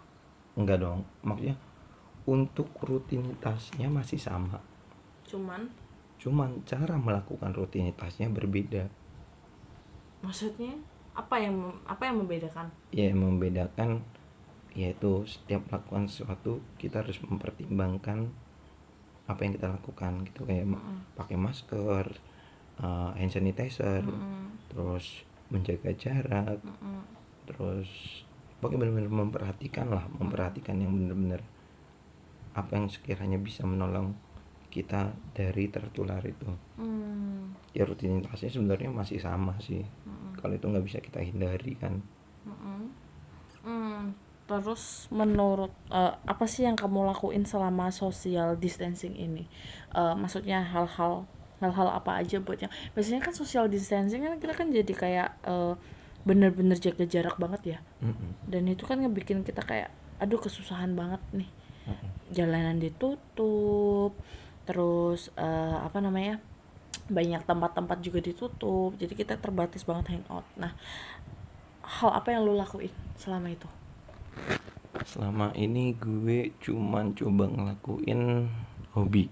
enggak 0.58 0.82
dong 0.82 1.06
maksudnya 1.22 1.54
untuk 2.26 2.70
rutinitasnya 2.82 3.88
masih 3.88 4.18
sama 4.20 4.60
Cuman, 5.28 5.70
cuman 6.18 6.66
cara 6.66 6.98
melakukan 6.98 7.54
rutinitasnya 7.54 8.30
berbeda 8.34 8.90
maksudnya 10.26 10.74
apa 11.18 11.42
yang 11.42 11.74
apa 11.90 12.04
yang 12.06 12.22
membedakan? 12.22 12.68
ya 12.94 13.10
yang 13.10 13.22
membedakan 13.22 14.06
yaitu 14.78 15.26
setiap 15.26 15.66
melakukan 15.70 16.06
sesuatu 16.06 16.62
kita 16.78 17.02
harus 17.02 17.18
mempertimbangkan 17.26 18.30
apa 19.26 19.40
yang 19.42 19.58
kita 19.58 19.68
lakukan 19.74 20.24
gitu 20.30 20.46
kayak 20.46 20.70
ma- 20.70 20.78
Mm-mm. 20.78 21.18
pakai 21.18 21.36
masker 21.36 22.06
uh, 22.80 23.12
hand 23.18 23.34
sanitizer 23.34 24.06
Mm-mm. 24.06 24.54
terus 24.70 25.26
menjaga 25.50 25.92
jarak 25.98 26.62
Mm-mm. 26.62 27.02
terus 27.50 27.90
pokoknya 28.62 28.86
benar-benar 28.86 29.14
memperhatikan 29.26 29.90
lah 29.90 30.06
memperhatikan 30.14 30.78
yang 30.78 30.94
benar-benar 30.94 31.42
apa 32.54 32.72
yang 32.78 32.88
sekiranya 32.90 33.42
bisa 33.42 33.66
menolong 33.66 34.14
kita 34.68 35.16
dari 35.34 35.72
tertular 35.72 36.22
itu 36.24 36.48
Hmm. 36.78 37.56
ya 37.74 37.88
rutinitasnya 37.88 38.52
sebenarnya 38.52 38.94
masih 38.94 39.18
sama 39.18 39.58
sih 39.58 39.82
Mm-mm. 39.82 40.38
kalau 40.38 40.54
itu 40.54 40.66
nggak 40.70 40.86
bisa 40.86 41.00
kita 41.02 41.24
hindari 41.24 41.74
kan 41.80 42.00
Mm-mm. 42.46 42.82
Hmm. 43.64 44.04
Terus 44.48 45.12
menurut 45.12 45.76
eh, 45.92 46.14
apa 46.16 46.48
sih 46.48 46.64
yang 46.64 46.80
kamu 46.80 47.04
lakuin 47.12 47.44
selama 47.44 47.92
social 47.92 48.56
distancing 48.56 49.12
ini? 49.20 49.44
Eh, 49.92 50.16
maksudnya 50.16 50.64
hal-hal 50.64 51.28
hal-hal 51.60 51.88
apa 51.92 52.24
aja 52.24 52.40
buat 52.40 52.56
yang 52.62 52.72
biasanya 52.96 53.20
kan 53.28 53.34
social 53.36 53.68
distancing 53.68 54.24
kan 54.24 54.40
kita 54.40 54.54
kan 54.56 54.72
jadi 54.72 54.94
kayak 54.96 55.30
eh, 55.44 55.74
bener-bener 56.24 56.80
jaga 56.80 57.04
jarak 57.04 57.36
banget 57.36 57.76
ya. 57.76 57.80
Mm-mm. 58.00 58.48
Dan 58.48 58.72
itu 58.72 58.88
kan 58.88 59.04
ngebikin 59.04 59.44
kita 59.44 59.60
kayak 59.68 59.92
aduh 60.24 60.40
kesusahan 60.40 60.96
banget 60.96 61.20
nih. 61.36 61.50
Mm-mm. 61.92 62.10
Jalanan 62.32 62.80
ditutup, 62.80 64.16
terus 64.68 65.32
eh, 65.40 65.78
apa 65.80 66.04
namanya? 66.04 66.44
banyak 67.08 67.48
tempat-tempat 67.48 68.04
juga 68.04 68.20
ditutup. 68.20 68.92
Jadi 69.00 69.16
kita 69.16 69.40
terbatas 69.40 69.88
banget 69.88 70.12
hangout. 70.12 70.44
Nah, 70.60 70.76
hal 71.88 72.12
apa 72.12 72.36
yang 72.36 72.44
lu 72.44 72.60
lakuin 72.60 72.92
selama 73.16 73.48
itu? 73.48 73.68
selama 75.06 75.54
ini 75.54 75.94
gue 75.94 76.52
cuman 76.60 77.14
coba 77.14 77.46
ngelakuin 77.48 78.50
hobi 78.98 79.30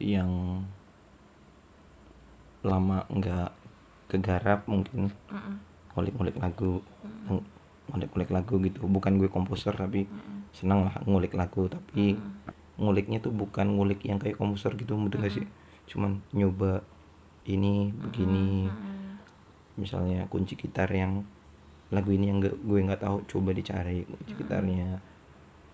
yang 0.00 0.64
lama 2.64 3.04
nggak 3.12 3.50
kegarap 4.08 4.64
mungkin 4.64 5.12
ngulik-ngulik 5.94 6.36
lagu 6.40 6.80
ng- 7.28 7.46
ngulik-ngulik 7.92 8.30
lagu 8.32 8.54
gitu 8.64 8.88
bukan 8.88 9.20
gue 9.20 9.28
komposer 9.28 9.76
tapi 9.76 10.08
senang 10.56 10.88
lah 10.88 10.96
ngulik 11.04 11.36
lagu 11.36 11.68
tapi 11.68 12.16
nguliknya 12.74 13.22
tuh 13.22 13.30
bukan 13.30 13.78
ngulik 13.78 14.02
yang 14.02 14.18
kayak 14.18 14.38
komposer 14.38 14.74
gitu 14.74 14.98
mudah 14.98 15.22
gak 15.22 15.34
sih? 15.34 15.46
Cuman 15.86 16.24
nyoba 16.34 16.82
ini 17.44 17.92
begini. 17.92 18.68
Mm-mm. 18.68 19.02
misalnya 19.74 20.22
kunci 20.30 20.54
gitar 20.54 20.86
yang 20.94 21.26
lagu 21.90 22.14
ini 22.14 22.30
yang 22.30 22.38
gak, 22.38 22.54
gue 22.62 22.78
nggak 22.78 23.02
tahu 23.02 23.26
coba 23.26 23.50
dicari 23.50 24.06
kunci 24.06 24.32
gitarnya. 24.38 25.02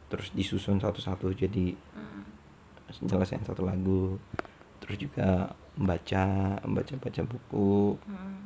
Terus 0.09 0.33
disusun 0.33 0.81
satu-satu 0.81 1.31
jadi 1.37 1.77
nyelesain 3.05 3.45
satu 3.45 3.63
lagu. 3.63 4.19
Terus 4.81 4.97
juga 4.99 5.53
membaca 5.77 6.57
membaca 6.65 6.95
baca 6.97 7.23
buku. 7.25 7.97
Mm-mm. 8.09 8.39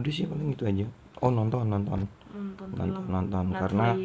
udah 0.00 0.12
sih 0.12 0.24
paling 0.28 0.54
itu 0.54 0.64
aja. 0.64 0.86
Oh 1.20 1.30
nonton 1.32 1.66
nonton. 1.66 2.06
Nonton 2.36 2.68
nonton 2.76 3.04
nonton. 3.08 3.46
karena 3.56 3.96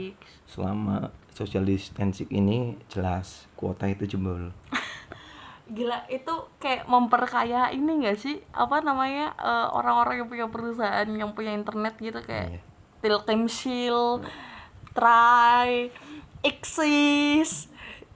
selama 0.47 1.11
social 1.31 1.63
distancing 1.63 2.27
ini 2.29 2.75
jelas 2.91 3.47
kuota 3.55 3.87
itu 3.87 4.03
jebol 4.05 4.51
gila 5.75 6.03
itu 6.11 6.33
kayak 6.59 6.83
memperkaya 6.85 7.71
ini 7.71 8.03
gak 8.03 8.19
sih 8.19 8.43
apa 8.51 8.83
namanya 8.83 9.31
eh, 9.39 9.67
orang-orang 9.71 10.19
yang 10.19 10.27
punya 10.27 10.47
perusahaan 10.51 11.07
yang 11.07 11.31
punya 11.31 11.55
internet 11.55 11.95
gitu 11.97 12.19
kayak 12.19 12.59
Iya. 12.59 12.61
Telkomsel, 13.01 14.21
Try, 14.93 15.89
Exis, 16.45 17.70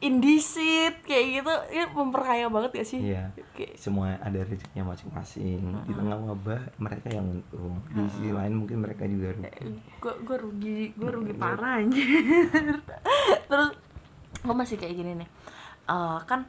Indesit 0.06 1.02
kayak 1.02 1.26
gitu. 1.42 1.54
Itu 1.74 1.86
memperkaya 1.98 2.46
banget 2.48 2.72
gak 2.78 2.88
sih? 2.88 3.00
iya. 3.02 3.34
Kayak, 3.58 3.74
semua 3.82 4.22
ada 4.22 4.40
rezekinya 4.46 4.94
masing-masing. 4.94 5.62
Di 5.90 5.94
tengah 5.98 6.18
wabah 6.22 6.62
mereka 6.78 7.08
yang 7.10 7.26
untung. 7.42 7.82
Di 7.90 8.06
sisi 8.14 8.30
lain 8.30 8.54
mungkin 8.54 8.86
mereka 8.86 9.10
juga 9.10 9.34
rugi. 9.34 9.74
gue 10.02 10.14
gue 10.22 10.38
rugi 10.38 10.80
gue 10.94 11.10
rugi 11.10 11.34
parah 11.34 11.82
anjir. 11.82 12.06
Terus 13.50 13.70
gue 14.46 14.56
masih 14.56 14.78
kayak 14.78 14.94
gini 14.94 15.12
nih. 15.26 15.30
Eh, 15.90 16.20
kan 16.30 16.46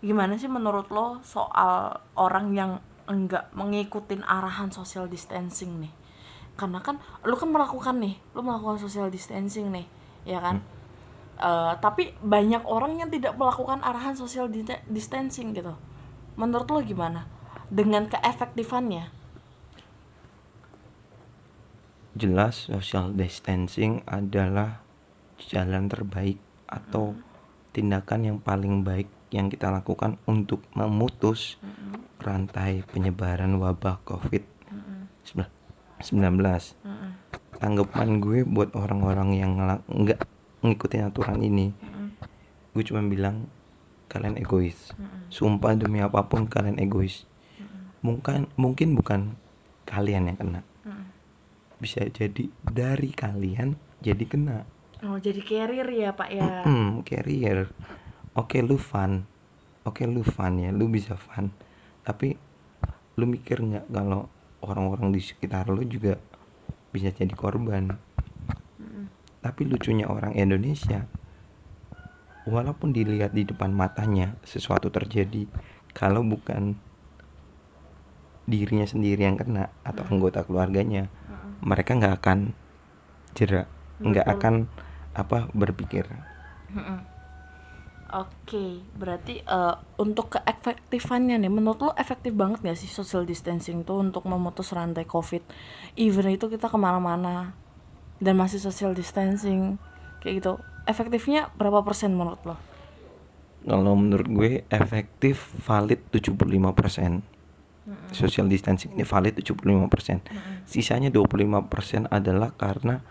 gimana 0.00 0.38
sih 0.38 0.48
menurut 0.48 0.88
lo 0.94 1.20
soal 1.26 1.98
orang 2.16 2.54
yang 2.54 2.72
enggak 3.10 3.50
mengikutin 3.58 4.22
arahan 4.22 4.70
social 4.70 5.10
distancing 5.10 5.82
nih? 5.82 5.92
Karena 6.54 6.78
kan 6.78 7.02
lo 7.26 7.34
kan 7.34 7.50
melakukan 7.50 7.98
nih 7.98 8.14
lo 8.36 8.46
melakukan 8.46 8.78
social 8.78 9.10
distancing 9.10 9.72
nih 9.74 9.86
ya 10.28 10.40
kan 10.40 10.60
Eh, 11.40 11.72
tapi 11.80 12.12
banyak 12.20 12.68
orang 12.68 13.00
yang 13.00 13.08
tidak 13.08 13.32
melakukan 13.40 13.80
arahan 13.80 14.12
social 14.12 14.52
di- 14.52 14.84
distancing 14.92 15.56
gitu. 15.56 15.72
Menurut 16.36 16.68
lo 16.68 16.84
gimana? 16.84 17.24
Dengan 17.72 18.04
keefektifannya? 18.12 19.08
Jelas 22.12 22.68
social 22.68 23.16
distancing 23.16 24.04
adalah 24.04 24.84
jalan 25.40 25.88
terbaik 25.88 26.36
atau 26.68 27.16
tindakan 27.72 28.20
yang 28.20 28.38
paling 28.42 28.84
baik 28.84 29.08
yang 29.32 29.48
kita 29.48 29.72
lakukan 29.72 30.20
untuk 30.28 30.60
memutus 30.76 31.56
rantai 32.20 32.84
penyebaran 32.92 33.56
wabah 33.56 34.02
COVID-19. 34.04 34.44
Mm-mm. 36.04 37.10
Tanggapan 37.56 38.20
gue 38.20 38.44
buat 38.44 38.76
orang-orang 38.76 39.30
yang 39.38 39.56
nggak 39.88 40.20
ngikutin 40.60 41.08
aturan 41.08 41.40
ini, 41.40 41.72
gue 42.76 42.84
cuma 42.84 43.00
bilang 43.04 43.48
kalian 44.10 44.36
egois. 44.36 44.92
Sumpah 45.30 45.78
demi 45.78 46.02
apa 46.02 46.26
pun 46.26 46.50
kalian 46.50 46.76
egois. 46.82 47.24
Mungkin 48.00 48.48
mungkin 48.56 48.96
bukan 48.96 49.36
kalian 49.84 50.32
yang 50.32 50.38
kena, 50.40 50.60
Mm-mm. 50.86 51.04
bisa 51.82 52.00
jadi 52.08 52.48
dari 52.64 53.12
kalian 53.12 53.76
jadi 54.00 54.24
kena. 54.24 54.64
Oh 55.04 55.20
jadi 55.20 55.40
carrier 55.44 55.88
ya 55.88 56.10
pak 56.16 56.28
ya? 56.32 56.64
Hmm, 56.64 57.04
carrier. 57.04 57.68
Oke 58.32 58.64
lu 58.64 58.80
fun. 58.80 59.28
Oke 59.84 60.08
lu 60.08 60.24
fun 60.24 60.60
ya, 60.60 60.72
lu 60.72 60.88
bisa 60.88 61.16
fun. 61.16 61.52
Tapi 62.00 62.36
lu 63.20 63.24
mikir 63.28 63.60
nggak 63.60 63.92
kalau 63.92 64.32
orang-orang 64.64 65.12
di 65.12 65.20
sekitar 65.20 65.68
lu 65.68 65.84
juga 65.84 66.16
bisa 66.92 67.12
jadi 67.12 67.32
korban. 67.36 67.96
Tapi 69.50 69.66
lucunya 69.66 70.06
orang 70.06 70.30
Indonesia, 70.38 71.10
walaupun 72.46 72.94
dilihat 72.94 73.34
di 73.34 73.42
depan 73.42 73.74
matanya 73.74 74.38
sesuatu 74.46 74.94
terjadi, 74.94 75.50
kalau 75.90 76.22
bukan 76.22 76.78
dirinya 78.46 78.86
sendiri 78.86 79.26
yang 79.26 79.34
kena 79.34 79.74
atau 79.82 80.06
anggota 80.06 80.46
keluarganya, 80.46 81.10
mereka 81.66 81.98
nggak 81.98 82.14
akan 82.22 82.54
jerak, 83.34 83.66
nggak 83.98 84.26
akan 84.38 84.70
apa 85.18 85.50
berpikir. 85.50 86.06
Mm-mm. 86.70 87.02
Oke, 88.10 88.82
berarti 88.94 89.42
eh, 89.42 89.74
untuk 89.98 90.38
keefektifannya 90.38 91.42
nih, 91.42 91.50
menurut 91.50 91.78
lo 91.82 91.90
efektif 91.98 92.34
banget 92.34 92.62
gak 92.62 92.78
sih 92.78 92.90
social 92.90 93.22
distancing 93.22 93.82
tuh 93.82 94.02
untuk 94.02 94.26
memutus 94.26 94.70
rantai 94.74 95.06
COVID? 95.06 95.42
Even 95.98 96.26
itu 96.30 96.46
kita 96.46 96.66
ke 96.66 96.78
mana-mana 96.78 97.54
dan 98.20 98.36
masih 98.36 98.60
social 98.60 98.92
distancing, 98.92 99.80
kayak 100.20 100.44
gitu. 100.44 100.52
efektifnya 100.88 101.52
berapa 101.56 101.84
persen 101.84 102.16
menurut 102.16 102.40
lo? 102.44 102.56
Kalau 103.64 103.92
menurut 103.96 104.28
gue 104.28 104.50
efektif 104.72 105.52
valid 105.64 106.00
75% 106.08 107.20
social 108.14 108.46
distancing 108.46 108.94
ini 108.94 109.04
valid 109.04 109.38
75% 109.38 110.24
sisanya 110.64 111.10
25% 111.12 112.08
adalah 112.08 112.54
karena 112.54 113.02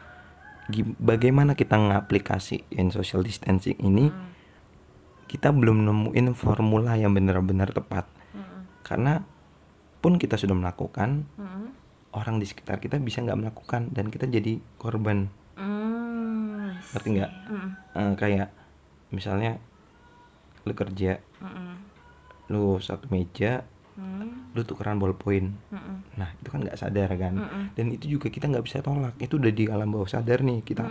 bagaimana 0.97 1.53
kita 1.53 1.77
ngaplikasiin 1.77 2.89
social 2.89 3.21
distancing 3.21 3.77
ini 3.81 4.09
kita 5.29 5.53
belum 5.53 5.85
nemuin 5.85 6.33
formula 6.33 6.97
yang 6.97 7.13
benar-benar 7.13 7.69
tepat. 7.69 8.09
Karena 8.81 9.21
pun 10.01 10.17
kita 10.17 10.41
sudah 10.41 10.57
melakukan 10.57 11.29
orang 12.13 12.41
di 12.41 12.45
sekitar 12.49 12.81
kita 12.81 12.97
bisa 12.97 13.21
nggak 13.21 13.39
melakukan 13.39 13.93
dan 13.93 14.09
kita 14.09 14.25
jadi 14.25 14.57
korban. 14.81 15.29
Hmm, 15.59 16.73
ngerti 16.95 17.07
nggak? 17.19 17.31
Eh, 17.95 18.13
kayak 18.17 18.49
misalnya 19.13 19.57
lu 20.67 20.73
kerja 20.73 21.17
lu 22.49 22.81
satu 22.81 23.05
meja 23.13 23.61
lu 24.49 24.61
tukeran 24.61 24.97
ballpoint. 24.97 25.53
Nah 26.15 26.29
itu 26.35 26.47
kan 26.47 26.59
nggak 26.59 26.75
sadar 26.75 27.09
kan? 27.13 27.33
Dan 27.73 27.91
itu 27.91 28.09
juga 28.09 28.27
kita 28.27 28.45
nggak 28.45 28.63
bisa 28.63 28.79
tolak. 28.79 29.13
Itu 29.17 29.37
udah 29.37 29.49
di 29.49 29.65
alam 29.65 29.89
bawah 29.89 30.07
sadar 30.07 30.41
nih 30.41 30.61
kita 30.61 30.83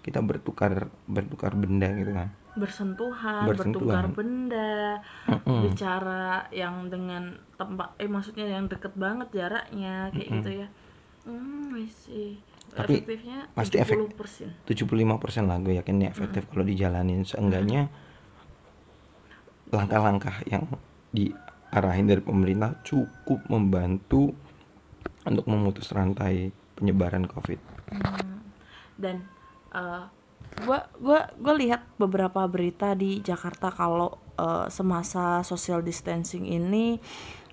kita 0.00 0.20
bertukar 0.20 0.86
bertukar 1.04 1.52
benda 1.52 1.90
gitu 1.92 2.12
kan. 2.12 2.28
Bersentuhan, 2.56 3.44
Bersentuhan. 3.44 3.84
bertukar 3.84 4.06
benda, 4.10 5.04
Mm-mm. 5.28 5.60
bicara 5.66 6.48
yang 6.48 6.88
dengan 6.88 7.36
tempat 7.52 7.92
eh 7.96 8.08
maksudnya 8.08 8.48
yang 8.48 8.64
deket 8.64 8.94
banget 8.94 9.28
jaraknya 9.30 10.08
kayak 10.10 10.28
gitu 10.32 10.50
ya. 10.64 10.68
Hmm, 11.24 11.74
I 11.74 11.84
see. 11.86 12.40
Tapi 12.72 13.00
Efektifnya 13.00 13.48
pasti 13.52 13.76
efek- 13.76 13.98
70%. 14.08 14.64
75% 14.64 15.44
lah 15.44 15.56
gue 15.58 15.76
yakin 15.76 15.94
ini 15.96 16.06
efektif 16.06 16.48
kalau 16.48 16.62
dijalanin. 16.62 17.24
Seenggaknya 17.24 17.88
langkah-langkah 19.68 20.40
yang 20.46 20.64
diarahin 21.76 22.08
dari 22.08 22.24
pemerintah 22.24 22.80
cukup 22.80 23.44
membantu 23.52 24.32
untuk 25.28 25.44
memutus 25.44 25.92
rantai 25.92 26.48
penyebaran 26.72 27.28
covid 27.28 27.60
Dan 28.96 29.28
eh, 29.76 30.08
gua 30.64 30.88
gua 31.36 31.52
lihat 31.52 31.84
beberapa 32.00 32.48
berita 32.48 32.96
di 32.96 33.20
Jakarta 33.20 33.68
kalau 33.68 34.16
eh, 34.40 34.72
semasa 34.72 35.44
social 35.44 35.84
distancing 35.84 36.48
ini 36.48 36.96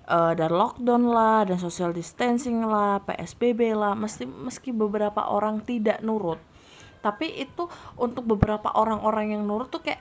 eh, 0.08 0.32
dan 0.32 0.50
lockdown 0.56 1.04
lah 1.04 1.44
dan 1.44 1.60
social 1.60 1.92
distancing 1.92 2.64
lah, 2.64 3.04
PSBB 3.04 3.76
lah, 3.76 3.92
mesti 3.92 4.24
meski 4.24 4.72
beberapa 4.72 5.28
orang 5.28 5.60
tidak 5.68 6.00
nurut. 6.00 6.40
Tapi 7.04 7.44
itu 7.44 7.68
untuk 8.00 8.24
beberapa 8.24 8.72
orang-orang 8.72 9.36
yang 9.36 9.44
nurut 9.44 9.68
tuh 9.68 9.84
kayak 9.84 10.00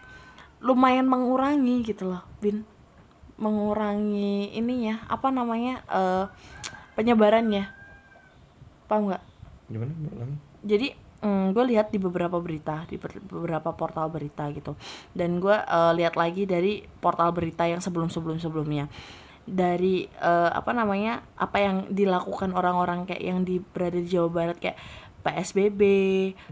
lumayan 0.64 1.12
mengurangi 1.12 1.84
gitu 1.84 2.08
loh, 2.08 2.24
Bin. 2.40 2.64
Mengurangi 3.38 4.54
ininya, 4.54 5.04
apa 5.10 5.30
namanya? 5.34 5.82
eh 5.90 6.26
penyebarannya. 6.94 7.70
Paham 8.86 9.10
nggak? 9.10 9.24
gimana 9.72 9.92
ulangi? 9.96 10.38
jadi 10.62 10.88
gue 11.24 11.66
lihat 11.72 11.88
di 11.88 12.04
beberapa 12.04 12.36
berita 12.44 12.84
di 12.84 13.00
ber- 13.00 13.24
beberapa 13.32 13.72
portal 13.72 14.12
berita 14.12 14.44
gitu 14.52 14.76
dan 15.16 15.40
gue 15.40 15.56
lihat 15.96 16.20
lagi 16.20 16.44
dari 16.44 16.84
portal 17.00 17.32
berita 17.32 17.64
yang 17.64 17.80
sebelum 17.80 18.12
sebelum 18.12 18.44
sebelumnya 18.44 18.92
dari 19.48 20.08
eh, 20.08 20.52
apa 20.52 20.72
namanya 20.76 21.24
apa 21.40 21.64
yang 21.64 21.88
dilakukan 21.92 22.52
orang-orang 22.52 23.08
kayak 23.08 23.24
yang 23.24 23.40
di 23.48 23.60
berada 23.60 24.00
di 24.00 24.08
Jawa 24.08 24.30
Barat 24.32 24.58
kayak 24.60 24.80
PSBB, 25.24 25.82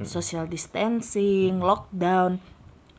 social 0.07 0.47
distancing, 0.47 1.59
lockdown 1.59 2.39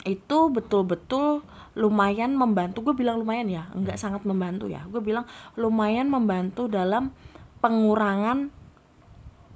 itu 0.03 0.39
betul-betul 0.51 1.47
lumayan 1.79 2.35
membantu. 2.37 2.83
Gue 2.93 2.95
bilang 2.99 3.23
lumayan 3.23 3.49
ya 3.49 3.71
enggak 3.73 3.97
sangat 3.97 4.27
membantu 4.27 4.69
ya. 4.69 4.85
Gue 4.91 5.01
bilang 5.01 5.25
lumayan 5.57 6.11
membantu 6.11 6.69
dalam 6.69 7.15
pengurangan 7.63 8.51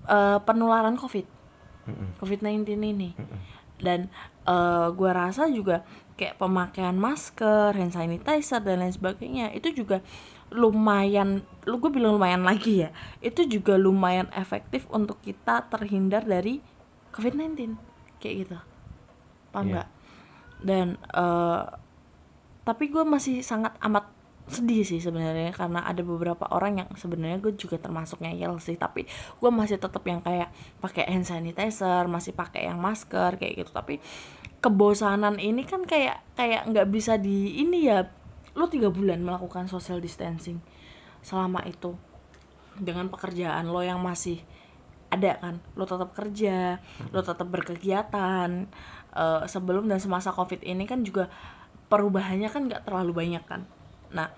eh, 0.06 0.38
penularan 0.42 0.96
COVID. 0.96 1.26
COVID-19 2.18 2.66
ini. 2.82 3.10
Dan 3.76 4.08
eh, 4.48 4.88
gua 4.94 5.12
rasa 5.12 5.46
juga 5.52 5.84
kayak 6.16 6.40
pemakaian 6.40 6.96
masker, 6.96 7.76
hand 7.76 7.92
sanitizer 7.92 8.64
dan 8.64 8.80
lain 8.80 8.94
sebagainya 8.94 9.52
itu 9.52 9.84
juga 9.84 10.00
lumayan 10.48 11.42
lu 11.66 11.82
gue 11.82 11.90
bilang 11.90 12.16
lumayan 12.16 12.46
lagi 12.46 12.86
ya 12.86 12.94
itu 13.18 13.50
juga 13.50 13.74
lumayan 13.74 14.30
efektif 14.30 14.86
untuk 14.94 15.18
kita 15.18 15.66
terhindar 15.66 16.22
dari 16.22 16.62
COVID-19 17.12 17.76
kayak 18.22 18.34
gitu. 18.46 18.56
Paham 19.50 19.74
nggak 19.74 19.95
dan 20.62 20.96
eh, 21.12 21.64
tapi 22.66 22.90
gue 22.90 23.06
masih 23.06 23.46
sangat 23.46 23.78
amat 23.78 24.16
sedih 24.46 24.86
sih 24.86 25.02
sebenarnya 25.02 25.50
karena 25.50 25.82
ada 25.82 26.06
beberapa 26.06 26.46
orang 26.54 26.78
yang 26.78 26.88
sebenarnya 26.94 27.42
gue 27.42 27.58
juga 27.58 27.82
termasuk 27.82 28.22
ngeyel 28.22 28.58
sih. 28.62 28.78
Tapi 28.78 29.06
gue 29.38 29.50
masih 29.50 29.78
tetap 29.78 30.02
yang 30.06 30.22
kayak 30.22 30.54
pakai 30.78 31.06
hand 31.10 31.26
sanitizer 31.26 32.06
masih 32.06 32.34
pakai 32.34 32.70
yang 32.70 32.78
masker 32.78 33.38
kayak 33.38 33.66
gitu. 33.66 33.70
Tapi 33.74 33.98
kebosanan 34.62 35.42
ini 35.42 35.66
kan 35.66 35.82
kayak 35.82 36.22
kayak 36.38 36.70
nggak 36.70 36.86
bisa 36.90 37.18
di 37.18 37.58
ini 37.62 37.90
ya 37.90 38.06
lo 38.56 38.70
tiga 38.70 38.88
bulan 38.88 39.20
melakukan 39.20 39.66
social 39.66 39.98
distancing 39.98 40.62
selama 41.26 41.66
itu. 41.66 41.98
Dengan 42.78 43.10
pekerjaan 43.10 43.66
lo 43.66 43.82
yang 43.82 43.98
masih 43.98 44.42
ada 45.06 45.38
kan 45.38 45.62
lo 45.78 45.86
tetap 45.86 46.10
kerja 46.18 46.82
lo 47.14 47.22
tetap 47.22 47.46
berkegiatan 47.46 48.66
Eh, 49.16 49.44
sebelum 49.48 49.88
dan 49.88 49.96
semasa 49.96 50.28
covid 50.28 50.60
ini 50.60 50.84
kan 50.84 51.00
juga 51.00 51.32
perubahannya 51.88 52.52
kan 52.52 52.68
nggak 52.68 52.84
terlalu 52.84 53.16
banyak 53.16 53.40
kan. 53.48 53.64
Nah 54.12 54.28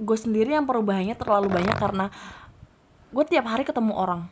gue 0.00 0.16
sendiri 0.16 0.56
yang 0.56 0.64
perubahannya 0.64 1.12
terlalu 1.12 1.52
banyak 1.52 1.76
karena 1.76 2.08
gue 3.12 3.24
tiap 3.28 3.44
hari 3.44 3.68
ketemu 3.68 3.92
orang. 3.92 4.24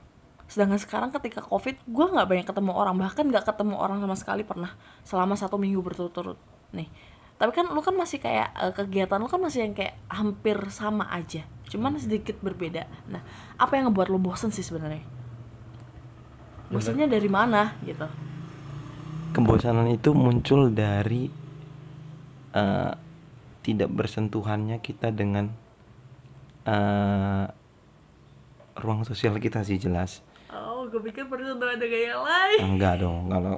Sedangkan 0.48 0.80
sekarang 0.80 1.12
ketika 1.12 1.44
covid 1.44 1.76
gue 1.84 2.06
nggak 2.16 2.24
banyak 2.32 2.46
ketemu 2.48 2.72
orang. 2.72 2.96
Bahkan 2.96 3.28
nggak 3.28 3.44
ketemu 3.44 3.76
orang 3.76 4.00
sama 4.00 4.16
sekali 4.16 4.40
pernah 4.40 4.72
selama 5.04 5.36
satu 5.36 5.60
minggu 5.60 5.84
berturut-turut 5.84 6.40
nih. 6.72 6.88
Tapi 7.36 7.52
kan 7.52 7.68
lu 7.76 7.84
kan 7.84 7.92
masih 7.92 8.24
kayak 8.24 8.56
eh, 8.56 8.72
kegiatan 8.72 9.20
lu 9.20 9.28
kan 9.28 9.36
masih 9.36 9.68
yang 9.68 9.76
kayak 9.76 10.00
hampir 10.08 10.56
sama 10.72 11.04
aja. 11.12 11.44
Cuman 11.68 12.00
sedikit 12.00 12.40
berbeda. 12.40 12.88
Nah 13.12 13.20
apa 13.60 13.76
yang 13.76 13.92
ngebuat 13.92 14.08
lu 14.08 14.16
bosen 14.16 14.48
sih 14.48 14.64
sebenarnya? 14.64 15.04
Bosennya 16.72 17.04
dari 17.04 17.28
mana 17.28 17.76
gitu 17.84 18.08
kebosanan 19.30 19.86
itu 19.90 20.10
muncul 20.12 20.70
dari 20.70 21.30
eh, 22.54 22.92
tidak 23.60 23.90
bersentuhannya 23.92 24.82
kita 24.82 25.14
dengan 25.14 25.50
eh, 26.66 27.46
ruang 28.80 29.02
sosial 29.06 29.36
kita 29.38 29.62
sih 29.62 29.76
jelas. 29.78 30.24
Oh 30.50 30.88
gue 30.88 30.98
pikir 30.98 31.28
persentuhan 31.30 31.78
ada 31.78 31.86
gaya 31.86 32.14
lain. 32.18 32.60
Enggak 32.76 32.94
dong 33.04 33.30
kalau 33.30 33.56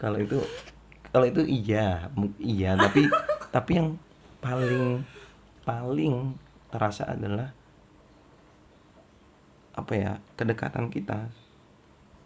kalau 0.00 0.18
itu 0.18 0.38
kalau 1.12 1.26
itu 1.28 1.42
iya 1.46 2.08
iya. 2.40 2.74
Tapi 2.74 3.06
tapi 3.54 3.70
yang 3.78 3.88
paling 4.42 5.06
paling 5.62 6.34
terasa 6.72 7.06
adalah 7.06 7.54
apa 9.72 9.92
ya 9.96 10.12
kedekatan 10.36 10.92
kita 10.92 11.32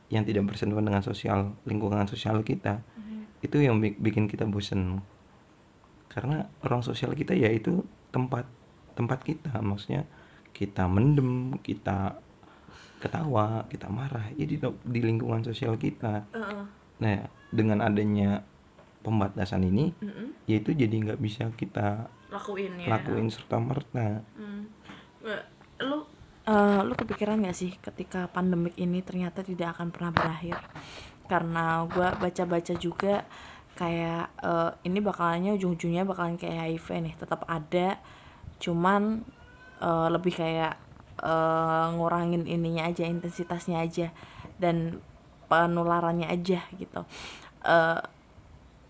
yang 0.06 0.22
tidak 0.22 0.46
bersentuhan 0.46 0.86
dengan 0.86 1.02
sosial 1.02 1.58
lingkungan 1.66 2.06
sosial 2.06 2.42
kita 2.46 2.82
itu 3.42 3.58
yang 3.60 3.82
bi- 3.82 3.98
bikin 3.98 4.30
kita 4.30 4.46
bosen. 4.46 5.02
Karena 6.08 6.48
ruang 6.64 6.80
sosial 6.80 7.12
kita 7.12 7.36
ya 7.36 7.52
itu 7.52 7.84
tempat 8.14 8.48
tempat 8.96 9.20
kita. 9.20 9.52
Maksudnya 9.60 10.08
kita 10.56 10.88
mendem 10.88 11.60
kita 11.60 12.16
ketawa 12.96 13.68
kita 13.68 13.92
marah 13.92 14.32
ya 14.40 14.48
di, 14.48 14.56
di 14.62 15.00
lingkungan 15.04 15.44
sosial 15.44 15.76
kita. 15.76 16.24
Nah 17.02 17.18
dengan 17.52 17.84
adanya 17.84 18.40
pembatasan 19.04 19.62
ini 19.62 19.94
Mm-mm. 20.02 20.34
ya 20.50 20.58
itu 20.58 20.74
jadi 20.74 20.90
nggak 20.90 21.20
bisa 21.22 21.46
kita 21.54 22.10
lakuin 22.32 22.74
ya. 22.82 22.88
lakuin 22.96 23.28
serta 23.30 23.60
merta. 23.62 24.24
Nggak, 25.22 25.42
lu 25.84 26.02
eh, 26.46 26.80
lu 26.86 26.94
kepikiran 26.94 27.42
gak 27.42 27.56
sih 27.58 27.74
ketika 27.82 28.30
pandemik 28.30 28.78
ini 28.78 29.02
ternyata 29.02 29.42
tidak 29.42 29.76
akan 29.76 29.90
pernah 29.90 30.12
berakhir? 30.14 30.58
Karena 31.26 31.82
gua 31.90 32.14
baca-baca 32.14 32.74
juga 32.78 33.26
kayak 33.76 34.24
eh, 34.40 34.70
ini 34.86 34.98
bakalannya 35.02 35.58
ujung-ujungnya 35.58 36.06
bakalan 36.06 36.38
kayak 36.38 36.78
HIV 36.78 36.88
nih 37.10 37.14
tetap 37.18 37.42
ada. 37.50 37.98
Cuman 38.62 39.26
eh, 39.82 40.08
lebih 40.14 40.32
kayak 40.38 40.78
eh, 41.20 41.86
ngurangin 41.98 42.46
ininya 42.46 42.86
aja 42.86 43.04
intensitasnya 43.04 43.82
aja 43.82 44.14
dan 44.62 45.02
penularannya 45.50 46.30
aja 46.30 46.62
gitu. 46.78 47.00
Eh, 47.66 48.00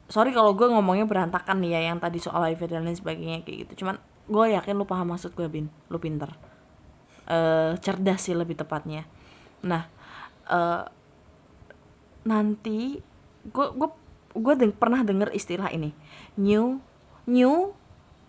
sorry 0.06 0.30
kalau 0.30 0.52
gue 0.54 0.68
ngomongnya 0.68 1.08
berantakan 1.08 1.58
nih 1.64 1.80
ya 1.80 1.80
yang 1.90 1.98
tadi 1.98 2.20
soal 2.20 2.44
HIV 2.46 2.68
dan 2.70 2.84
lain 2.84 2.94
sebagainya 3.00 3.42
kayak 3.42 3.58
gitu. 3.66 3.84
Cuman 3.84 3.96
gue 4.28 4.44
yakin 4.52 4.76
lu 4.76 4.84
paham 4.84 5.10
maksud 5.16 5.32
gue 5.32 5.48
bin. 5.48 5.72
Lu 5.88 5.96
pinter 5.96 6.55
eh 7.26 7.72
cerdas 7.82 8.22
sih 8.22 8.34
lebih 8.34 8.54
tepatnya. 8.54 9.04
Nah 9.62 9.86
eh 10.46 10.84
nanti 12.26 12.98
gue 13.46 13.66
gue 13.74 13.90
gue 14.36 14.54
deng- 14.58 14.76
pernah 14.76 15.02
denger 15.02 15.30
istilah 15.32 15.70
ini. 15.70 15.94
New 16.38 16.78
new 17.26 17.74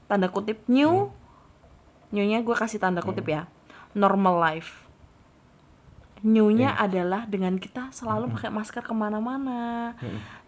tanda 0.06 0.30
kutip 0.30 0.66
new. 0.68 1.10
Newnya 2.08 2.40
gue 2.40 2.56
kasih 2.56 2.80
tanda 2.80 3.04
kutip 3.04 3.28
ya. 3.28 3.46
Normal 3.92 4.40
life. 4.40 4.88
Newnya 6.26 6.74
adalah 6.74 7.30
dengan 7.30 7.62
kita 7.62 7.94
selalu 7.94 8.34
pakai 8.34 8.50
masker 8.50 8.82
ke 8.82 8.94
mana-mana. 8.96 9.94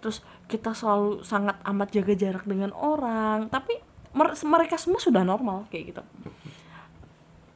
Terus 0.01 0.23
kita 0.47 0.73
selalu 0.73 1.21
sangat 1.21 1.59
amat 1.61 1.93
jaga 1.93 2.13
jarak 2.15 2.47
dengan 2.47 2.73
orang. 2.73 3.51
Tapi 3.51 3.77
mer- 4.15 4.33
mereka 4.47 4.79
semua 4.81 4.97
sudah 4.97 5.21
normal 5.21 5.69
kayak 5.69 5.93
gitu 5.93 6.03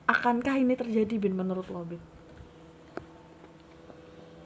akankah 0.07 0.59
ini 0.59 0.73
terjadi 0.75 1.15
bin 1.19 1.35
menurut 1.37 1.67
lo 1.71 1.83
bin? 1.87 2.01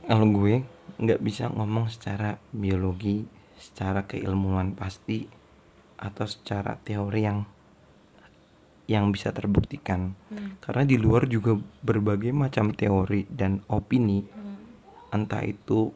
Kalau 0.08 0.28
gue 0.32 0.64
nggak 0.98 1.22
bisa 1.22 1.52
ngomong 1.52 1.92
secara 1.92 2.40
biologi 2.50 3.28
secara 3.58 4.06
keilmuan 4.06 4.78
pasti 4.78 5.28
atau 5.98 6.26
secara 6.30 6.78
teori 6.78 7.22
yang 7.26 7.40
yang 8.88 9.12
bisa 9.12 9.36
terbuktikan. 9.36 10.16
Karena 10.64 10.88
di 10.88 10.96
luar 10.96 11.28
juga 11.28 11.60
berbagai 11.84 12.32
macam 12.32 12.72
teori 12.72 13.28
dan 13.28 13.60
opini 13.68 14.24
entah 15.12 15.44
itu 15.44 15.92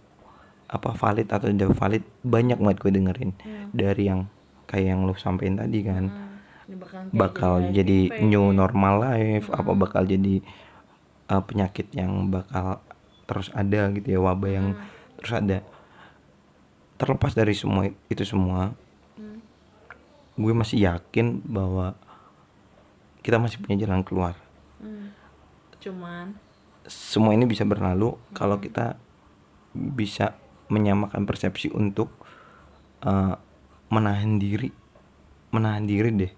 apa 0.72 0.96
valid 0.96 1.28
atau 1.32 1.52
tidak 1.52 1.76
valid 1.76 2.04
banyak 2.24 2.60
banget 2.60 2.78
gue 2.84 2.92
dengerin. 2.92 3.32
Dari 3.72 4.04
yang 4.12 4.28
kayak 4.68 4.88
yang 4.92 5.08
lo 5.08 5.16
sampein 5.16 5.56
tadi 5.56 5.80
kan. 5.88 6.06
Kayak 6.12 6.31
bakal 7.14 7.54
jadi 7.74 8.12
lagi, 8.12 8.24
new 8.26 8.52
normal 8.54 9.02
life? 9.02 9.48
Apa 9.50 9.72
bakal 9.74 10.06
jadi 10.06 10.44
uh, 11.32 11.42
penyakit 11.42 11.90
yang 11.96 12.30
bakal 12.30 12.84
terus 13.26 13.48
ada 13.56 13.88
gitu 13.96 14.08
ya 14.16 14.20
wabah 14.20 14.52
yang 14.52 14.68
terus 15.22 15.34
ada? 15.38 15.58
Terlepas 17.02 17.34
dari 17.34 17.58
semua 17.58 17.90
itu 18.10 18.24
semua 18.24 18.78
gue 20.42 20.54
masih 20.56 20.88
yakin 20.88 21.44
bahwa 21.44 21.94
kita 23.22 23.38
masih 23.38 23.62
punya 23.62 23.78
jalan 23.86 24.02
keluar. 24.02 24.36
Hmm. 24.82 25.14
cuman? 25.78 26.34
Semua 26.90 27.38
ini 27.38 27.46
bisa 27.46 27.62
berlalu 27.62 28.18
kalau 28.34 28.58
kita 28.58 28.98
bisa 29.78 30.34
menyamakan 30.72 31.30
persepsi 31.30 31.70
untuk 31.70 32.10
uh, 33.06 33.38
menahan 33.94 34.42
diri 34.42 34.74
menahan 35.52 35.84
diri 35.84 36.10
deh 36.16 36.34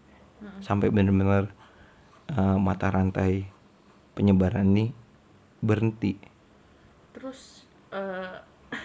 sampai 0.63 0.87
benar-benar 0.89 1.51
uh, 2.31 2.57
mata 2.59 2.87
rantai 2.89 3.47
penyebaran 4.13 4.69
ini 4.69 4.85
berhenti. 5.59 6.19
Terus 7.15 7.65
eh, 7.93 8.37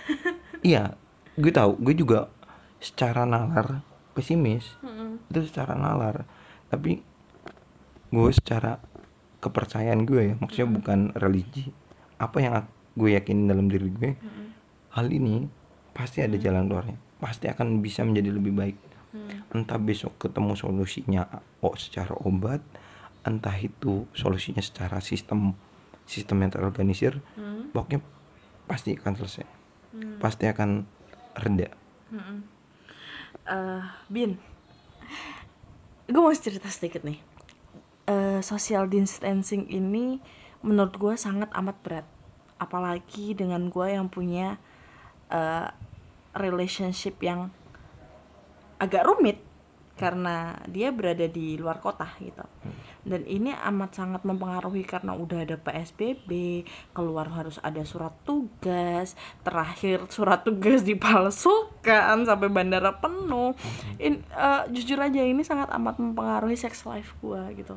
iya 0.75 0.95
gue 1.39 1.53
tahu 1.53 1.79
gue 1.79 1.95
juga 1.95 2.31
secara 2.83 3.29
nalar 3.29 3.83
pesimis. 4.17 4.79
Itu 5.29 5.45
secara 5.47 5.75
nalar. 5.75 6.25
Tapi 6.69 7.01
gue 8.09 8.31
secara 8.33 8.81
kepercayaan 9.39 10.03
gue 10.03 10.23
ya 10.33 10.35
maksudnya 10.43 10.67
bukan 10.67 10.99
religi 11.15 11.71
apa 12.19 12.43
yang 12.43 12.55
gue 12.99 13.15
yakin 13.15 13.47
dalam 13.47 13.71
diri 13.71 13.87
gue 13.95 14.19
hal 14.91 15.07
ini 15.15 15.47
pasti 15.95 16.25
ada 16.25 16.35
jalan 16.35 16.67
keluarnya. 16.67 16.99
Pasti 17.19 17.51
akan 17.51 17.83
bisa 17.83 18.07
menjadi 18.07 18.31
lebih 18.35 18.55
baik 18.55 18.88
entah 19.55 19.81
besok 19.81 20.17
ketemu 20.21 20.53
solusinya 20.55 21.25
oh 21.65 21.75
secara 21.79 22.13
obat 22.25 22.61
entah 23.25 23.57
itu 23.57 24.05
solusinya 24.13 24.61
secara 24.61 25.01
sistem 25.01 25.57
sistem 26.09 26.41
yang 26.45 26.53
terorganisir 26.53 27.21
pokoknya 27.73 28.01
pasti 28.69 28.93
akan 29.01 29.15
selesai. 29.17 29.47
Pasti 30.21 30.45
akan 30.45 30.85
reda. 31.41 31.73
Eh 33.49 33.85
bin 34.13 34.37
gue 36.09 36.21
mau 36.21 36.33
cerita 36.33 36.69
sedikit 36.69 37.05
nih. 37.05 37.21
Eh, 38.09 38.41
social 38.41 38.89
distancing 38.89 39.69
ini 39.69 40.21
menurut 40.65 40.97
gue 40.97 41.15
sangat 41.17 41.53
amat 41.53 41.77
berat. 41.85 42.07
Apalagi 42.57 43.37
dengan 43.37 43.69
gue 43.69 43.89
yang 43.93 44.09
punya 44.09 44.57
eh, 45.33 45.69
relationship 46.37 47.21
yang 47.21 47.53
agak 48.79 49.05
rumit 49.07 49.39
karena 49.99 50.55
dia 50.71 50.95
berada 50.95 51.27
di 51.27 51.59
luar 51.59 51.83
kota 51.83 52.07
gitu. 52.23 52.47
Dan 53.03 53.27
ini 53.27 53.51
amat 53.51 53.99
sangat 53.99 54.23
mempengaruhi 54.23 54.87
karena 54.87 55.19
udah 55.19 55.43
ada 55.43 55.59
PSBB 55.59 56.63
keluar 56.95 57.27
harus 57.35 57.59
ada 57.67 57.83
surat 57.83 58.15
tugas 58.23 59.19
terakhir 59.43 60.07
surat 60.07 60.47
tugas 60.47 60.87
dipalsukan 60.87 62.23
sampai 62.23 62.49
bandara 62.49 62.95
penuh. 62.95 63.59
In, 63.99 64.23
eh, 64.23 64.63
jujur 64.71 65.03
aja 65.03 65.19
ini 65.19 65.43
sangat 65.43 65.75
amat 65.75 65.99
mempengaruhi 65.99 66.55
sex 66.55 66.87
life 66.87 67.19
gua 67.19 67.51
gitu. 67.59 67.75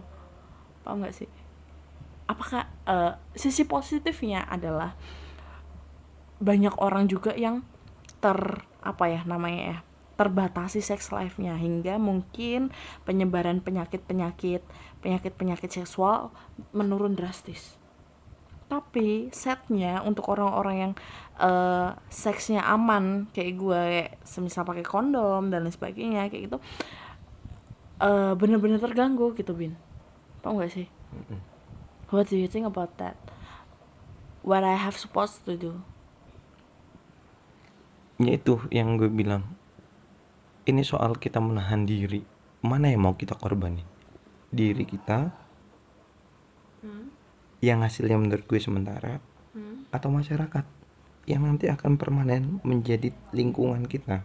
Paham 0.85 1.01
nggak 1.01 1.17
sih? 1.17 1.29
Apakah 2.29 2.69
eh, 2.85 3.17
sisi 3.33 3.65
positifnya 3.65 4.45
adalah 4.45 4.93
banyak 6.37 6.77
orang 6.77 7.09
juga 7.09 7.33
yang 7.33 7.65
ter 8.21 8.37
apa 8.81 9.05
ya 9.09 9.21
namanya 9.25 9.61
ya 9.61 9.77
terbatasi 10.21 10.85
sex 10.85 11.09
life-nya 11.09 11.57
hingga 11.57 11.97
mungkin 11.97 12.69
penyebaran 13.09 13.57
penyakit-penyakit 13.65 14.61
penyakit-penyakit 15.01 15.81
seksual 15.81 16.29
menurun 16.77 17.17
drastis. 17.17 17.81
Tapi 18.69 19.33
setnya 19.33 20.05
untuk 20.05 20.29
orang-orang 20.29 20.75
yang 20.77 20.93
eh, 21.41 21.89
seksnya 22.13 22.61
aman 22.69 23.25
kayak 23.33 23.53
gue, 23.57 23.83
semisal 24.21 24.61
pakai 24.61 24.85
kondom 24.85 25.49
dan 25.49 25.65
lain 25.65 25.73
sebagainya 25.73 26.29
kayak 26.29 26.53
gitu, 26.53 26.57
eh, 28.05 28.33
bener-bener 28.37 28.77
terganggu 28.77 29.33
gitu 29.33 29.57
bin. 29.57 29.73
Tau 30.45 30.61
gak 30.61 30.69
sih? 30.69 30.85
What 32.13 32.29
do 32.29 32.37
you 32.37 32.45
think 32.45 32.69
about 32.69 33.01
that? 33.01 33.17
What 34.45 34.61
I 34.61 34.77
have 34.77 34.93
supposed 34.93 35.41
to 35.49 35.57
do? 35.57 35.81
ya 38.21 38.37
itu 38.37 38.61
yang 38.69 39.01
gue 39.01 39.09
bilang 39.09 39.43
ini 40.71 40.87
soal 40.87 41.19
kita 41.19 41.43
menahan 41.43 41.83
diri. 41.83 42.23
Mana 42.63 42.87
yang 42.87 43.03
mau 43.03 43.19
kita 43.19 43.35
korbanin? 43.35 43.85
Diri 44.47 44.87
kita. 44.87 45.27
Yang 47.61 47.79
hasilnya 47.85 48.17
menurut 48.17 48.47
gue 48.47 48.57
sementara. 48.57 49.19
Atau 49.91 50.09
masyarakat. 50.09 50.63
Yang 51.27 51.41
nanti 51.43 51.65
akan 51.67 51.99
permanen 51.99 52.63
menjadi 52.63 53.11
lingkungan 53.35 53.85
kita. 53.85 54.23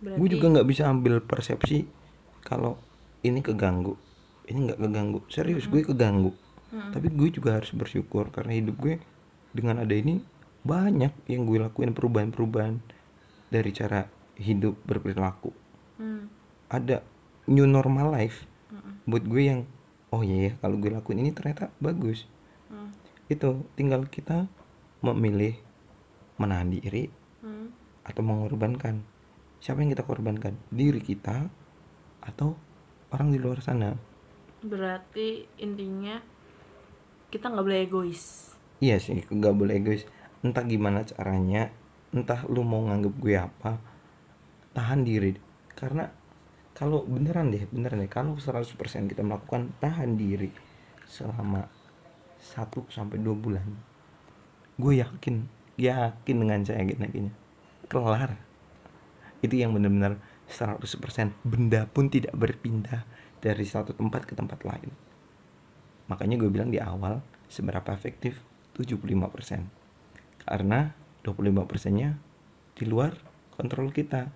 Gue 0.00 0.28
juga 0.32 0.48
nggak 0.48 0.68
bisa 0.70 0.88
ambil 0.88 1.20
persepsi 1.20 1.84
kalau 2.46 2.80
ini 3.20 3.44
keganggu. 3.44 3.98
Ini 4.48 4.70
nggak 4.70 4.80
keganggu. 4.80 5.20
Serius 5.28 5.68
gue 5.68 5.84
keganggu. 5.84 6.32
Tapi 6.70 7.10
gue 7.10 7.28
juga 7.34 7.58
harus 7.58 7.74
bersyukur 7.74 8.30
karena 8.30 8.54
hidup 8.54 8.78
gue 8.78 8.94
dengan 9.50 9.82
ada 9.82 9.90
ini 9.90 10.22
banyak 10.62 11.10
yang 11.26 11.42
gue 11.48 11.58
lakuin 11.58 11.90
perubahan-perubahan 11.90 12.78
dari 13.50 13.70
cara 13.74 14.19
hidup 14.40 14.80
berperilaku. 14.88 15.52
Ada 16.72 17.04
new 17.44 17.68
normal 17.68 18.16
life 18.16 18.48
buat 19.04 19.26
gue 19.26 19.42
yang 19.42 19.60
oh 20.14 20.24
iya 20.24 20.50
ya 20.50 20.52
kalau 20.64 20.80
gue 20.80 20.90
lakuin 20.90 21.20
ini 21.20 21.30
ternyata 21.36 21.68
bagus. 21.76 22.24
Itu 23.28 23.68
tinggal 23.76 24.08
kita 24.08 24.48
memilih 25.04 25.60
menahan 26.40 26.72
diri 26.72 27.12
atau 28.02 28.22
mengorbankan. 28.24 29.04
Siapa 29.60 29.84
yang 29.84 29.92
kita 29.92 30.08
korbankan? 30.08 30.56
Diri 30.72 31.04
kita 31.04 31.52
atau 32.24 32.56
orang 33.12 33.28
di 33.28 33.38
luar 33.38 33.60
sana? 33.60 33.92
Berarti 34.64 35.44
intinya 35.60 36.16
kita 37.28 37.52
nggak 37.52 37.64
boleh 37.64 37.80
egois. 37.84 38.52
iya 38.80 38.96
sih 38.96 39.20
nggak 39.28 39.54
boleh 39.54 39.76
egois. 39.76 40.08
Entah 40.40 40.64
gimana 40.64 41.04
caranya 41.04 41.68
entah 42.10 42.48
lu 42.48 42.64
mau 42.64 42.80
nganggep 42.88 43.14
gue 43.20 43.36
apa 43.36 43.78
tahan 44.76 45.02
diri. 45.06 45.34
Karena 45.74 46.06
kalau 46.76 47.04
beneran 47.04 47.52
deh 47.52 47.68
beneran 47.68 48.00
deh 48.00 48.10
kalau 48.10 48.40
100% 48.40 48.76
kita 49.10 49.20
melakukan 49.20 49.74
tahan 49.84 50.16
diri 50.16 50.48
selama 51.04 51.68
1 52.40 52.72
sampai 52.88 53.20
2 53.20 53.36
bulan 53.36 53.68
gue 54.80 55.04
yakin 55.04 55.44
yakin 55.76 56.36
dengan 56.40 56.64
saya 56.64 56.80
yakin 56.80 57.28
kelar. 57.90 58.40
Itu 59.44 59.56
yang 59.56 59.76
benar-benar 59.76 60.16
100% 60.48 60.88
benda 61.44 61.84
pun 61.90 62.08
tidak 62.08 62.32
berpindah 62.32 63.04
dari 63.44 63.64
satu 63.64 63.92
tempat 63.92 64.24
ke 64.24 64.32
tempat 64.32 64.64
lain. 64.64 64.88
Makanya 66.08 66.40
gue 66.40 66.48
bilang 66.48 66.72
di 66.72 66.80
awal 66.80 67.20
seberapa 67.52 67.92
efektif? 67.92 68.40
75% 68.80 69.68
karena 70.48 70.96
25% 71.20 71.92
nya 71.92 72.16
di 72.72 72.88
luar 72.88 73.12
kontrol 73.52 73.92
kita 73.92 74.32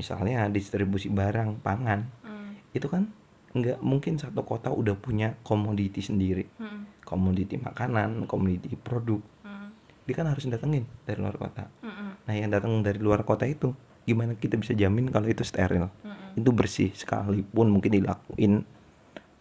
misalnya 0.00 0.48
distribusi 0.48 1.12
barang 1.12 1.60
pangan 1.60 2.00
itu 2.72 2.88
kan 2.88 3.12
nggak 3.52 3.84
mungkin 3.84 4.16
satu 4.16 4.40
kota 4.46 4.72
udah 4.72 4.96
punya 4.96 5.36
komoditi 5.44 6.00
sendiri. 6.00 6.48
Komoditi 7.04 7.60
makanan 7.60 8.24
komoditi 8.24 8.72
produk. 8.80 9.20
Dia 10.08 10.14
kan 10.16 10.32
harus 10.32 10.48
datengin 10.48 10.88
dari 11.04 11.20
luar 11.20 11.36
kota. 11.36 11.68
Nah 12.24 12.32
yang 12.32 12.48
datang 12.48 12.80
dari 12.80 12.96
luar 12.96 13.28
kota 13.28 13.44
itu 13.44 13.76
gimana 14.08 14.32
kita 14.38 14.56
bisa 14.56 14.72
jamin 14.72 15.12
kalau 15.12 15.28
itu 15.28 15.44
steril? 15.44 15.92
Itu 16.32 16.54
bersih 16.56 16.96
sekalipun 16.96 17.68
mungkin 17.68 18.00
dilakuin 18.00 18.64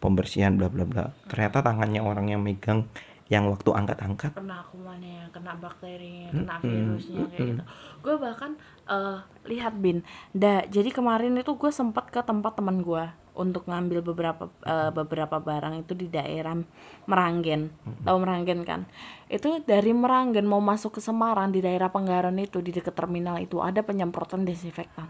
pembersihan 0.04 0.58
bla 0.60 0.68
bla 0.68 0.84
bla. 0.84 1.16
Ternyata 1.30 1.64
tangannya 1.64 2.02
orang 2.04 2.34
yang 2.34 2.42
megang 2.44 2.90
yang 3.30 3.46
waktu 3.46 3.70
angkat-angkat. 3.70 4.34
Kena 4.34 4.66
kumannya 4.74 5.30
kena 5.30 5.54
bakterinya 5.62 6.34
kena 6.34 6.56
Mm-mm, 6.60 6.66
virusnya 6.66 7.24
kayak 7.30 7.38
mm-mm. 7.38 7.50
gitu. 7.54 7.64
Gue 8.02 8.16
bahkan 8.18 8.52
eh, 8.90 9.18
lihat 9.46 9.78
bin 9.78 10.02
da 10.34 10.66
jadi 10.66 10.90
kemarin 10.90 11.38
itu 11.38 11.54
gue 11.54 11.70
sempat 11.70 12.10
ke 12.10 12.26
tempat 12.26 12.58
teman 12.58 12.82
gue 12.82 13.06
untuk 13.38 13.70
ngambil 13.70 14.02
beberapa 14.02 14.50
eh, 14.66 14.90
beberapa 14.90 15.38
barang 15.38 15.86
itu 15.86 15.94
di 15.94 16.10
daerah 16.10 16.58
Meranggen. 17.06 17.70
Tahu 18.02 18.18
Meranggen 18.18 18.66
kan? 18.66 18.90
Itu 19.30 19.62
dari 19.62 19.94
Meranggen 19.94 20.50
mau 20.50 20.60
masuk 20.60 20.98
ke 20.98 21.02
Semarang 21.02 21.54
di 21.54 21.62
daerah 21.62 21.94
Penggaran 21.94 22.34
itu 22.42 22.66
di 22.66 22.74
dekat 22.74 22.98
terminal 22.98 23.38
itu 23.38 23.62
ada 23.62 23.86
penyemprotan 23.86 24.42
desinfektan 24.42 25.06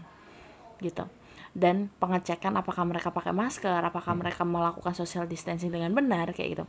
gitu. 0.84 1.08
Dan 1.50 1.90
pengecekan 1.98 2.54
apakah 2.60 2.84
mereka 2.84 3.10
pakai 3.10 3.32
masker 3.34 3.80
apakah 3.80 4.12
mereka 4.12 4.44
melakukan 4.44 4.92
social 4.92 5.24
distancing 5.24 5.72
dengan 5.72 5.90
benar 5.96 6.36
kayak 6.36 6.48
gitu. 6.52 6.64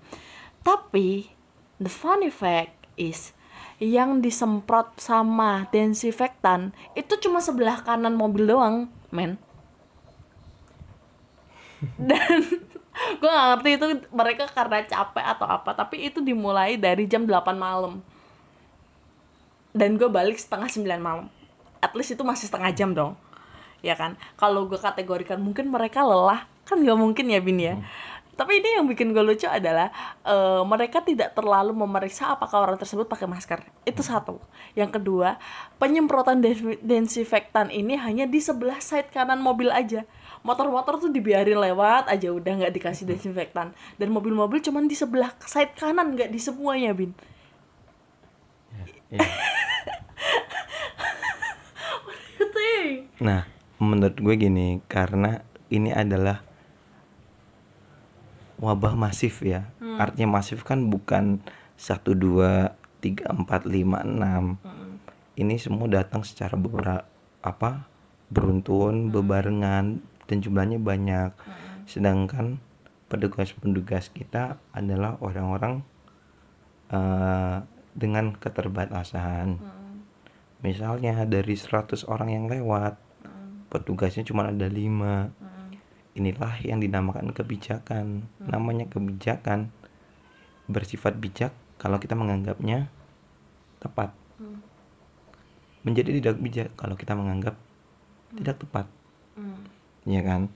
Tapi 0.66 1.41
the 1.82 1.90
funny 1.90 2.30
fact 2.30 2.78
is 2.94 3.34
yang 3.82 4.22
disemprot 4.22 4.94
sama 5.02 5.66
desinfektan 5.74 6.70
itu 6.94 7.18
cuma 7.18 7.42
sebelah 7.42 7.82
kanan 7.82 8.14
mobil 8.14 8.46
doang 8.46 8.94
men. 9.10 9.42
Dan 11.98 12.46
gue 13.18 13.26
gak 13.26 13.48
ngerti 13.58 13.70
itu 13.82 13.86
mereka 14.14 14.46
karena 14.46 14.86
capek 14.86 15.26
atau 15.26 15.50
apa 15.50 15.74
tapi 15.74 16.06
itu 16.06 16.22
dimulai 16.22 16.78
dari 16.78 17.10
jam 17.10 17.26
8 17.26 17.58
malam. 17.58 18.06
Dan 19.74 19.98
gue 19.98 20.06
balik 20.06 20.38
setengah 20.38 20.70
9 20.70 20.86
malam. 21.02 21.26
At 21.82 21.98
least 21.98 22.14
itu 22.14 22.22
masih 22.22 22.46
setengah 22.54 22.70
jam 22.78 22.94
dong. 22.94 23.18
Ya 23.82 23.98
kan? 23.98 24.14
Kalau 24.38 24.70
gue 24.70 24.78
kategorikan 24.78 25.42
mungkin 25.42 25.74
mereka 25.74 26.06
lelah. 26.06 26.46
Kan 26.70 26.86
nggak 26.86 27.00
mungkin 27.02 27.26
ya 27.34 27.42
bin 27.42 27.58
ya 27.58 27.82
tapi 28.42 28.58
ini 28.58 28.74
yang 28.74 28.90
bikin 28.90 29.14
gue 29.14 29.22
lucu 29.22 29.46
adalah 29.46 29.94
eh, 30.26 30.62
mereka 30.66 31.06
tidak 31.06 31.38
terlalu 31.38 31.78
memeriksa 31.78 32.34
apakah 32.34 32.66
orang 32.66 32.82
tersebut 32.82 33.06
pakai 33.06 33.30
masker. 33.30 33.62
Itu 33.86 34.02
satu. 34.02 34.42
Yang 34.74 34.98
kedua 34.98 35.38
penyemprotan 35.78 36.42
des- 36.42 36.82
desinfektan 36.82 37.70
ini 37.70 38.02
hanya 38.02 38.26
di 38.26 38.42
sebelah 38.42 38.82
side 38.82 39.14
kanan 39.14 39.38
mobil 39.38 39.70
aja. 39.70 40.10
Motor-motor 40.42 40.98
tuh 40.98 41.14
dibiarin 41.14 41.62
lewat 41.62 42.10
aja 42.10 42.34
udah 42.34 42.66
nggak 42.66 42.74
dikasih 42.74 43.06
desinfektan. 43.06 43.78
Dan 44.02 44.10
mobil-mobil 44.10 44.58
cuman 44.58 44.90
di 44.90 44.98
sebelah 44.98 45.38
side 45.46 45.78
kanan 45.78 46.18
nggak 46.18 46.34
di 46.34 46.42
semuanya 46.42 46.98
bin. 46.98 47.14
You 52.42 52.50
think? 52.50 53.22
Nah, 53.22 53.46
menurut 53.78 54.18
gue 54.18 54.34
gini, 54.34 54.82
karena 54.90 55.46
ini 55.70 55.94
adalah 55.94 56.42
wabah 58.62 58.94
masif 58.94 59.42
ya. 59.42 59.68
Artinya 59.98 60.38
masif 60.40 60.62
kan 60.62 60.88
bukan 60.88 61.42
1 61.76 62.14
2 62.14 62.72
3 63.02 63.26
4 63.34 63.66
5 63.66 64.06
6. 64.06 65.42
Ini 65.42 65.56
semua 65.58 65.90
datang 65.90 66.22
secara 66.22 66.54
beberapa 66.54 67.04
apa? 67.42 67.92
beruntun, 68.32 69.12
bebarengan 69.12 70.00
dan 70.26 70.38
jumlahnya 70.40 70.80
banyak. 70.80 71.36
Sedangkan 71.84 72.64
petugas-petugas 73.12 74.08
kita 74.08 74.56
adalah 74.72 75.20
orang-orang 75.20 75.84
eh, 76.96 77.60
dengan 77.92 78.32
keterbatasan. 78.40 79.60
Misalnya 80.64 81.28
dari 81.28 81.60
100 81.60 82.08
orang 82.08 82.30
yang 82.32 82.46
lewat, 82.48 82.96
petugasnya 83.68 84.24
cuma 84.24 84.48
ada 84.48 84.72
lima. 84.72 85.36
Inilah 86.18 86.60
yang 86.64 86.84
dinamakan 86.84 87.32
kebijakan. 87.32 88.28
Namanya 88.44 88.88
kebijakan 88.92 89.72
bersifat 90.68 91.20
bijak 91.20 91.52
kalau 91.80 91.98
kita 92.00 92.16
menganggapnya 92.16 92.92
tepat. 93.80 94.14
Menjadi 95.82 96.14
tidak 96.22 96.36
bijak 96.40 96.70
kalau 96.78 96.94
kita 96.94 97.16
menganggap 97.16 97.58
tidak 98.36 98.60
tepat. 98.60 98.86
Ya 100.06 100.22
kan? 100.26 100.52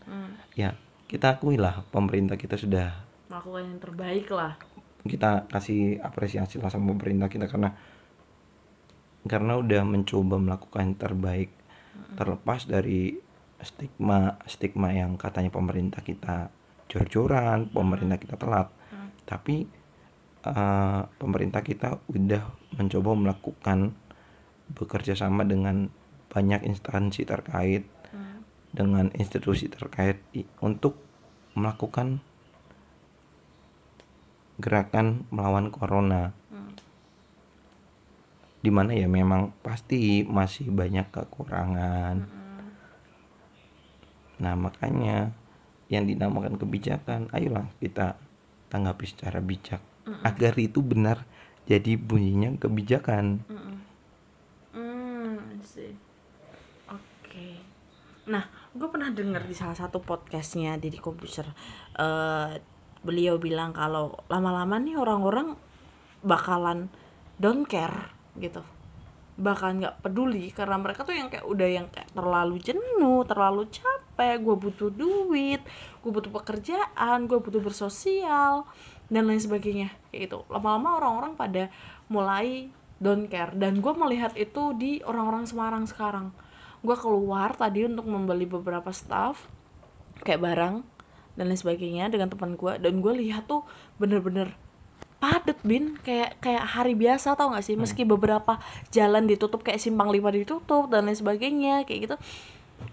Ya, 0.56 0.80
kita 1.06 1.38
akuilah 1.38 1.86
pemerintah 1.94 2.36
kita 2.40 2.58
sudah 2.58 3.06
melakukan 3.30 3.64
yang 3.68 3.80
terbaik 3.82 4.28
lah 4.32 4.54
kita 5.06 5.46
kasih 5.54 6.02
apresiasi 6.02 6.58
lah 6.58 6.74
sama 6.74 6.90
pemerintah 6.98 7.30
kita 7.30 7.46
karena 7.46 7.78
karena 9.26 9.54
udah 9.58 9.82
mencoba 9.86 10.42
melakukan 10.42 10.82
yang 10.82 10.98
terbaik 10.98 11.50
terlepas 12.18 12.66
dari 12.66 13.18
stigma 13.64 14.36
stigma 14.46 14.92
yang 14.92 15.16
katanya 15.16 15.52
pemerintah 15.54 16.04
kita 16.04 16.52
jor-joran 16.90 17.70
pemerintah 17.70 18.18
kita 18.22 18.36
telat. 18.38 18.70
Tapi 19.26 19.66
eh, 20.46 21.02
pemerintah 21.18 21.62
kita 21.66 22.00
udah 22.10 22.44
mencoba 22.78 23.12
melakukan 23.18 23.96
bekerja 24.66 25.14
sama 25.14 25.46
dengan 25.46 25.90
banyak 26.30 26.66
instansi 26.66 27.24
terkait 27.24 27.86
dengan 28.76 29.08
institusi 29.16 29.72
terkait 29.72 30.20
untuk 30.60 31.00
melakukan 31.56 32.20
gerakan 34.60 35.24
melawan 35.32 35.72
corona. 35.72 36.36
Di 38.60 38.74
mana 38.74 38.98
ya 38.98 39.06
memang 39.08 39.56
pasti 39.64 40.26
masih 40.26 40.74
banyak 40.74 41.08
kekurangan 41.14 42.45
nah 44.42 44.54
makanya 44.58 45.32
yang 45.88 46.10
dinamakan 46.10 46.58
kebijakan 46.58 47.30
ayolah 47.32 47.70
kita 47.78 48.18
tanggapi 48.68 49.06
secara 49.06 49.40
bijak 49.40 49.80
agar 50.26 50.54
itu 50.58 50.82
benar 50.82 51.24
jadi 51.66 51.98
bunyinya 51.98 52.58
kebijakan 52.62 53.42
Hmm, 54.76 55.40
I 55.56 55.64
see. 55.64 55.96
Oke. 56.92 57.64
Nah, 58.28 58.44
gue 58.76 58.88
pernah 58.92 59.08
denger 59.08 59.48
di 59.48 59.56
salah 59.56 59.72
satu 59.72 60.04
podcastnya 60.04 60.76
Deddy 60.76 61.00
Komputer. 61.00 61.48
eh 61.96 62.60
beliau 63.06 63.40
bilang 63.40 63.72
kalau 63.72 64.18
lama-lama 64.28 64.82
nih 64.82 65.00
orang-orang 65.00 65.56
bakalan 66.26 66.92
don't 67.40 67.64
care 67.70 68.12
gitu. 68.36 68.60
Bahkan 69.40 69.80
nggak 69.80 69.96
peduli 70.04 70.52
karena 70.52 70.76
mereka 70.76 71.08
tuh 71.08 71.16
yang 71.16 71.32
kayak 71.32 71.48
udah 71.48 71.70
yang 71.72 71.88
kayak 71.88 72.12
terlalu 72.12 72.60
jenuh, 72.60 73.24
terlalu 73.24 73.64
capek, 73.72 73.95
gue 74.16 74.56
butuh 74.56 74.90
duit, 74.92 75.62
gue 76.02 76.12
butuh 76.12 76.32
pekerjaan, 76.32 77.28
gue 77.28 77.38
butuh 77.38 77.60
bersosial 77.60 78.64
dan 79.12 79.28
lain 79.28 79.40
sebagainya. 79.40 79.92
Kayak 80.10 80.22
gitu. 80.32 80.38
Lama-lama 80.48 80.98
orang-orang 81.04 81.34
pada 81.36 81.64
mulai 82.08 82.72
don't 83.04 83.28
care. 83.28 83.52
Dan 83.54 83.84
gue 83.84 83.94
melihat 83.94 84.32
itu 84.40 84.74
di 84.80 85.04
orang-orang 85.04 85.46
Semarang 85.46 85.84
sekarang. 85.86 86.32
Gue 86.82 86.96
keluar 86.96 87.54
tadi 87.58 87.84
untuk 87.84 88.08
membeli 88.08 88.48
beberapa 88.48 88.94
stuff 88.94 89.52
kayak 90.24 90.42
barang 90.42 90.76
dan 91.36 91.52
lain 91.52 91.60
sebagainya 91.60 92.08
dengan 92.08 92.32
teman 92.32 92.56
gue 92.56 92.80
dan 92.80 93.04
gue 93.04 93.14
lihat 93.20 93.52
tuh 93.52 93.68
bener-bener 94.00 94.56
padet 95.20 95.58
bin. 95.66 96.00
Kayak 96.06 96.40
kayak 96.40 96.64
hari 96.64 96.94
biasa 96.96 97.36
tau 97.36 97.52
gak 97.52 97.66
sih? 97.66 97.76
Meski 97.76 98.08
beberapa 98.08 98.62
jalan 98.94 99.28
ditutup 99.28 99.66
kayak 99.66 99.82
simpang 99.82 100.14
lima 100.14 100.32
ditutup 100.32 100.88
dan 100.88 101.10
lain 101.10 101.18
sebagainya 101.18 101.84
kayak 101.84 102.00
gitu 102.08 102.16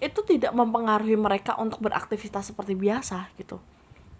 itu 0.02 0.20
tidak 0.26 0.50
mempengaruhi 0.50 1.14
mereka 1.14 1.54
untuk 1.58 1.78
beraktivitas 1.82 2.50
seperti 2.50 2.74
biasa 2.74 3.30
gitu. 3.38 3.62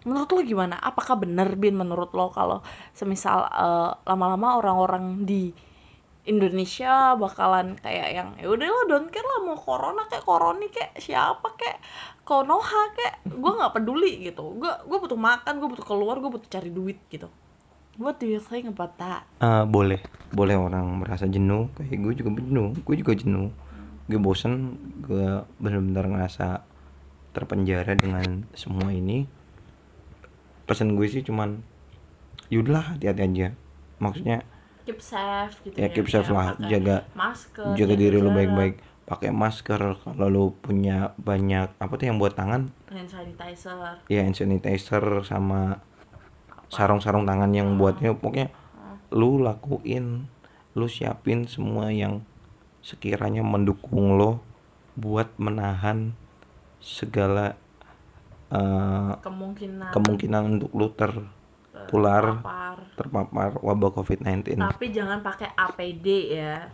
Menurut 0.03 0.31
lo 0.31 0.41
gimana? 0.43 0.75
Apakah 0.79 1.19
benar 1.19 1.55
bin 1.55 1.79
menurut 1.79 2.11
lo 2.11 2.31
kalau 2.31 2.59
semisal 2.91 3.47
eh, 3.47 3.91
lama-lama 4.07 4.59
orang-orang 4.59 5.23
di 5.23 5.51
Indonesia 6.23 7.19
bakalan 7.19 7.75
kayak 7.83 8.09
yang 8.15 8.29
ya 8.39 8.47
udah 8.47 8.63
lo 8.63 8.81
don't 8.87 9.11
care 9.11 9.27
lah 9.27 9.43
mau 9.43 9.59
corona 9.59 10.07
kayak 10.07 10.23
koroni 10.23 10.71
kayak 10.71 10.95
siapa 10.95 11.51
kayak 11.59 11.83
konoha 12.23 12.95
kayak 12.95 13.27
gue 13.27 13.51
nggak 13.51 13.73
peduli 13.75 14.31
gitu. 14.31 14.55
Gue 14.55 14.71
gue 14.71 14.97
butuh 15.03 15.19
makan 15.19 15.59
gue 15.59 15.67
butuh 15.67 15.83
keluar 15.83 16.23
gue 16.23 16.31
butuh 16.31 16.47
cari 16.47 16.71
duit 16.71 16.99
gitu. 17.11 17.27
What 17.99 18.23
do 18.23 18.25
you 18.25 18.39
think 18.39 18.71
about 18.71 18.95
Eh, 19.43 19.63
boleh. 19.67 19.99
Boleh 20.31 20.55
orang 20.55 21.03
merasa 21.03 21.27
jenuh 21.27 21.67
kayak 21.75 21.99
gue 21.99 22.13
juga 22.23 22.39
jenuh 22.39 22.71
gue 22.71 22.95
juga 23.03 23.13
jenuh 23.19 23.51
gue 24.07 24.19
bosen 24.19 24.75
gue 25.03 25.47
bener-bener 25.57 26.05
ngerasa 26.11 26.67
terpenjara 27.33 27.95
dengan 27.95 28.45
semua 28.53 28.91
ini. 28.91 29.25
Pesan 30.67 30.95
gue 30.95 31.07
sih 31.07 31.23
cuman 31.23 31.59
yaudahlah 32.51 32.95
hati-hati 32.95 33.21
aja. 33.23 33.47
Maksudnya 33.99 34.43
keep 34.83 34.99
safe 34.99 35.55
gitu 35.63 35.79
ya 35.79 35.87
keep 35.95 36.11
safe 36.11 36.27
kayak 36.27 36.59
lah. 36.59 36.67
jaga 36.67 36.97
masker 37.15 37.71
jaga 37.79 37.93
diri 37.95 38.19
lu 38.19 38.27
jarak, 38.27 38.35
baik-baik. 38.35 38.75
Pakai 39.03 39.31
masker 39.35 39.99
kalau 39.99 40.27
lu 40.31 40.45
punya 40.63 41.11
banyak 41.19 41.75
apa 41.75 41.93
tuh 41.99 42.07
yang 42.07 42.19
buat 42.19 42.35
tangan? 42.39 42.71
Hand 42.87 43.09
sanitizer. 43.11 43.99
Ya 44.07 44.23
hand 44.23 44.35
sanitizer 44.35 45.03
sama 45.27 45.83
sarung-sarung 46.71 47.27
tangan 47.27 47.51
yang 47.51 47.75
buatnya. 47.75 48.15
Pokoknya 48.15 48.51
lu 49.11 49.43
lakuin 49.43 50.27
lu 50.73 50.87
siapin 50.89 51.45
semua 51.45 51.93
yang 51.93 52.23
sekiranya 52.83 53.41
mendukung 53.41 54.19
lo 54.19 54.43
buat 54.99 55.31
menahan 55.39 56.11
segala 56.83 57.55
eh, 58.51 59.11
kemungkinan 59.23 59.95
kemungkinan 59.95 60.41
untuk 60.59 60.71
lo 60.75 60.91
tertular 60.91 62.43
terpapar. 62.43 62.77
terpapar 62.99 63.49
wabah 63.63 63.91
COVID-19. 63.95 64.59
tapi 64.59 64.91
jangan 64.91 65.23
pakai 65.23 65.55
APD 65.55 66.07
ya 66.35 66.67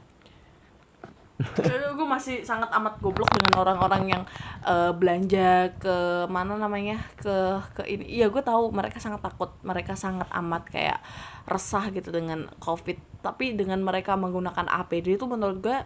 gue 1.95 2.07
masih 2.07 2.43
sangat 2.43 2.67
amat 2.75 2.99
goblok 2.99 3.31
dengan 3.31 3.63
orang-orang 3.63 4.03
yang 4.11 4.23
eh, 4.67 4.91
belanja 4.91 5.71
ke 5.79 6.27
mana 6.27 6.59
namanya 6.59 6.99
ke 7.15 7.63
ke 7.79 7.83
ini 7.87 8.03
iya 8.07 8.27
gue 8.27 8.43
tahu 8.43 8.75
mereka 8.75 8.99
sangat 8.99 9.23
takut 9.23 9.55
mereka 9.63 9.95
sangat 9.95 10.27
amat 10.35 10.67
kayak 10.67 10.99
resah 11.47 11.87
gitu 11.95 12.11
dengan 12.11 12.51
covid 12.59 12.99
tapi 13.23 13.55
dengan 13.55 13.79
mereka 13.79 14.19
menggunakan 14.19 14.67
APD 14.67 15.15
itu 15.15 15.23
menurut 15.27 15.63
gue 15.63 15.79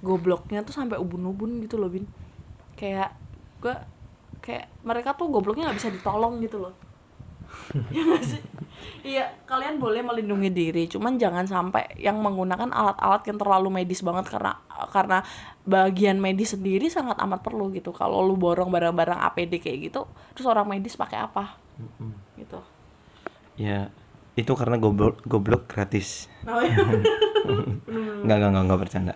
gobloknya 0.00 0.64
tuh 0.64 0.72
sampai 0.74 0.96
ubun-ubun 0.96 1.60
gitu 1.64 1.76
loh 1.76 1.92
bin. 1.92 2.08
Kayak 2.76 3.16
gue 3.60 3.76
kayak 4.40 4.72
mereka 4.82 5.12
tuh 5.14 5.28
gobloknya 5.28 5.70
nggak 5.70 5.78
bisa 5.78 5.92
ditolong 5.92 6.40
gitu 6.40 6.58
loh. 6.68 6.74
Ya 7.94 8.02
nggak 8.06 8.24
sih? 8.24 8.42
Iya 9.04 9.28
kalian 9.44 9.76
boleh 9.76 10.00
melindungi 10.00 10.48
diri 10.52 10.84
cuman 10.88 11.20
jangan 11.20 11.44
sampai 11.44 11.98
yang 12.00 12.16
menggunakan 12.20 12.72
alat-alat 12.72 13.22
yang 13.28 13.36
terlalu 13.36 13.68
medis 13.68 14.00
banget 14.00 14.30
karena 14.30 14.56
karena 14.88 15.18
bagian 15.68 16.16
medis 16.16 16.56
sendiri 16.56 16.88
sangat 16.88 17.18
amat 17.20 17.44
perlu 17.44 17.68
gitu. 17.74 17.92
Kalau 17.92 18.24
lu 18.24 18.38
borong 18.40 18.72
barang-barang 18.72 19.20
APD 19.32 19.60
kayak 19.60 19.78
gitu 19.90 20.06
terus 20.32 20.46
orang 20.48 20.68
medis 20.68 20.96
pakai 20.96 21.26
apa? 21.26 21.58
Gitu. 22.38 22.60
Ya, 23.60 23.92
itu 24.38 24.52
karena 24.56 24.80
goblok 24.80 25.20
goblok 25.28 25.68
gratis. 25.68 26.30
oh, 26.48 26.64
iya. 26.64 26.76
Enggak, 28.20 28.36
enggak, 28.36 28.50
enggak, 28.52 28.64
enggak 28.64 28.80
bercanda. 28.80 29.14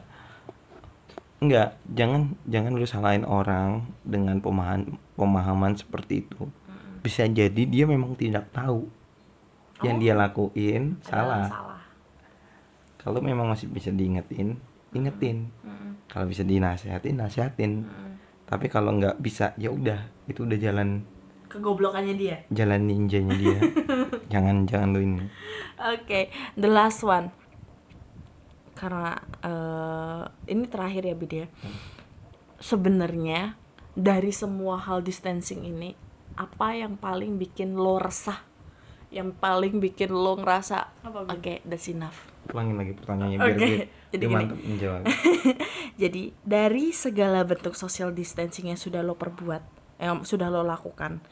Enggak, 1.44 1.76
jangan 1.92 2.33
jangan 2.48 2.72
lu 2.72 2.88
salahin 2.88 3.28
orang 3.28 3.85
dengan 4.00 4.40
pemahaman 4.40 4.96
pemahaman 5.12 5.76
seperti 5.76 6.24
itu. 6.24 6.48
Bisa 7.04 7.28
jadi 7.28 7.62
dia 7.68 7.85
memang 7.85 8.16
tidak 8.16 8.48
tahu 8.48 8.88
yang 9.85 10.00
dia 10.00 10.16
lakuin 10.16 10.96
Adalah 11.04 11.44
salah. 11.44 11.46
salah 11.52 11.80
Kalau 12.96 13.20
memang 13.20 13.52
masih 13.52 13.68
bisa 13.68 13.92
diingetin, 13.92 14.57
ingetin. 14.96 15.52
Kalau 16.09 16.24
bisa 16.24 16.40
dinasehatin, 16.40 17.20
nasehatin. 17.20 17.85
Tapi 18.48 18.72
kalau 18.72 18.96
nggak 18.96 19.20
bisa, 19.20 19.52
ya 19.61 19.68
udah, 19.68 20.09
itu 20.24 20.48
udah 20.48 20.57
jalan 20.57 21.04
kegoblokannya 21.54 22.14
dia 22.18 22.37
jalan 22.50 22.83
ninjanya 22.90 23.35
dia. 23.38 23.59
jangan 24.33 24.66
jangan 24.66 24.88
lu 24.90 25.00
ini. 25.07 25.22
Oke, 25.78 26.35
the 26.59 26.66
last 26.66 27.07
one. 27.07 27.30
Karena 28.74 29.16
eh, 29.42 30.52
ini 30.52 30.64
terakhir 30.66 31.02
ya 31.06 31.14
Bid 31.14 31.32
ya. 31.32 31.48
Sebenarnya 32.58 33.54
dari 33.94 34.34
semua 34.34 34.82
hal 34.82 35.06
distancing 35.06 35.62
ini, 35.62 35.94
apa 36.34 36.74
yang 36.74 36.98
paling 36.98 37.38
bikin 37.38 37.78
lo 37.78 38.02
resah? 38.02 38.42
Yang 39.14 39.38
paling 39.38 39.78
bikin 39.78 40.10
lo 40.10 40.34
ngerasa, 40.34 40.90
oke, 41.06 41.62
that's 41.62 41.87
enough. 41.87 42.26
Ulangin 42.50 42.74
lagi 42.74 42.92
pertanyaannya 42.98 43.38
biar 43.38 43.56
gue 43.56 43.87
jadi 44.14 44.20
dia 44.20 44.28
gini. 44.30 44.34
mantap 44.34 44.58
menjawab. 44.58 45.02
Jadi 46.02 46.22
dari 46.42 46.90
segala 46.90 47.42
bentuk 47.46 47.74
social 47.78 48.10
distancing 48.10 48.70
yang 48.70 48.78
sudah 48.78 49.02
lo 49.02 49.14
perbuat, 49.14 49.62
yang 50.02 50.26
sudah 50.26 50.50
lo 50.50 50.66
lakukan, 50.66 51.22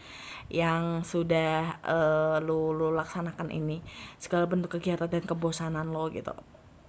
yang 0.50 1.02
sudah 1.02 1.82
eh, 1.82 2.36
lo 2.42 2.70
lo 2.74 2.94
laksanakan 2.94 3.50
ini, 3.54 3.82
segala 4.18 4.46
bentuk 4.50 4.78
kegiatan 4.78 5.10
dan 5.10 5.22
kebosanan 5.22 5.90
lo 5.90 6.10
gitu, 6.10 6.34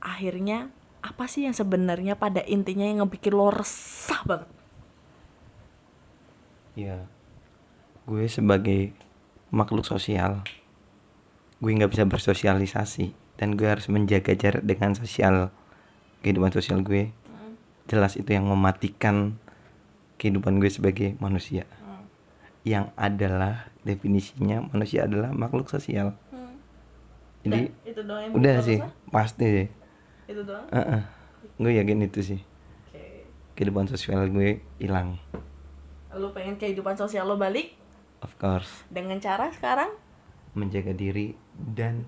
akhirnya 0.04 0.68
apa 1.00 1.32
sih 1.32 1.48
yang 1.48 1.56
sebenarnya 1.56 2.20
pada 2.20 2.44
intinya 2.44 2.84
yang 2.84 3.04
ngebikin 3.04 3.32
lo 3.32 3.48
resah 3.52 4.22
banget? 4.28 4.50
Ya, 6.76 7.08
gue 8.04 8.28
sebagai 8.28 8.92
makhluk 9.48 9.88
sosial, 9.88 10.44
gue 11.64 11.72
nggak 11.72 11.92
bisa 11.92 12.04
bersosialisasi 12.04 13.16
dan 13.40 13.56
gue 13.56 13.68
harus 13.68 13.88
menjaga 13.88 14.36
jarak 14.36 14.64
dengan 14.68 14.92
sosial 14.98 15.56
kehidupan 16.20 16.52
sosial 16.52 16.84
gue. 16.84 17.16
Jelas 17.88 18.16
itu 18.16 18.32
yang 18.32 18.48
mematikan 18.48 19.36
kehidupan 20.20 20.60
gue 20.60 20.72
sebagai 20.72 21.10
manusia. 21.20 21.68
Yang 22.64 22.96
adalah 22.96 23.68
definisinya 23.84 24.64
manusia 24.72 25.04
adalah 25.04 25.36
makhluk 25.36 25.68
sosial. 25.68 26.16
Jadi 27.44 27.76
itu 27.84 28.02
doang 28.08 28.24
yang 28.24 28.40
udah 28.40 28.56
sih 28.64 28.80
pasti 29.12 29.46
deh. 29.46 29.83
Itu 30.26 30.42
doang. 30.42 30.66
Heeh. 30.70 31.02
Gue 31.56 31.72
yakin 31.76 32.00
itu 32.02 32.20
sih 32.24 32.40
Oke. 32.88 33.28
kehidupan 33.54 33.86
sosial 33.86 34.26
gue 34.28 34.64
hilang. 34.78 35.20
Lo 36.10 36.32
pengen 36.32 36.56
kehidupan 36.56 36.94
sosial 36.94 37.26
lo 37.26 37.36
balik 37.36 37.76
Of 38.20 38.38
course. 38.38 38.88
dengan 38.88 39.18
cara 39.18 39.52
sekarang? 39.52 39.92
menjaga 40.54 40.94
diri 40.94 41.34
dan 41.52 42.06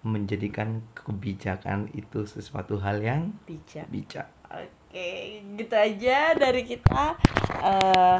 menjadikan 0.00 0.86
kebijakan 0.94 1.90
itu 1.92 2.22
sesuatu 2.22 2.78
hal 2.78 3.02
yang 3.02 3.34
Bijak. 3.42 3.90
bijak. 3.90 4.30
Oke, 4.46 5.10
gitu 5.52 5.74
aja 5.74 6.32
dari 6.32 6.62
kita. 6.62 7.18
eh 7.58 8.18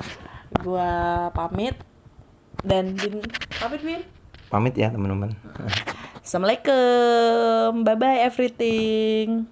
gua 0.59 0.91
pamit 1.31 1.79
dan 2.61 2.93
Bin 2.93 3.23
pamit 3.55 3.81
Bin. 3.81 4.03
Pamit 4.51 4.75
ya 4.75 4.91
teman-teman. 4.91 5.31
Assalamualaikum. 6.29 7.88
Bye 7.88 7.97
bye 7.97 8.21
everything. 8.21 9.49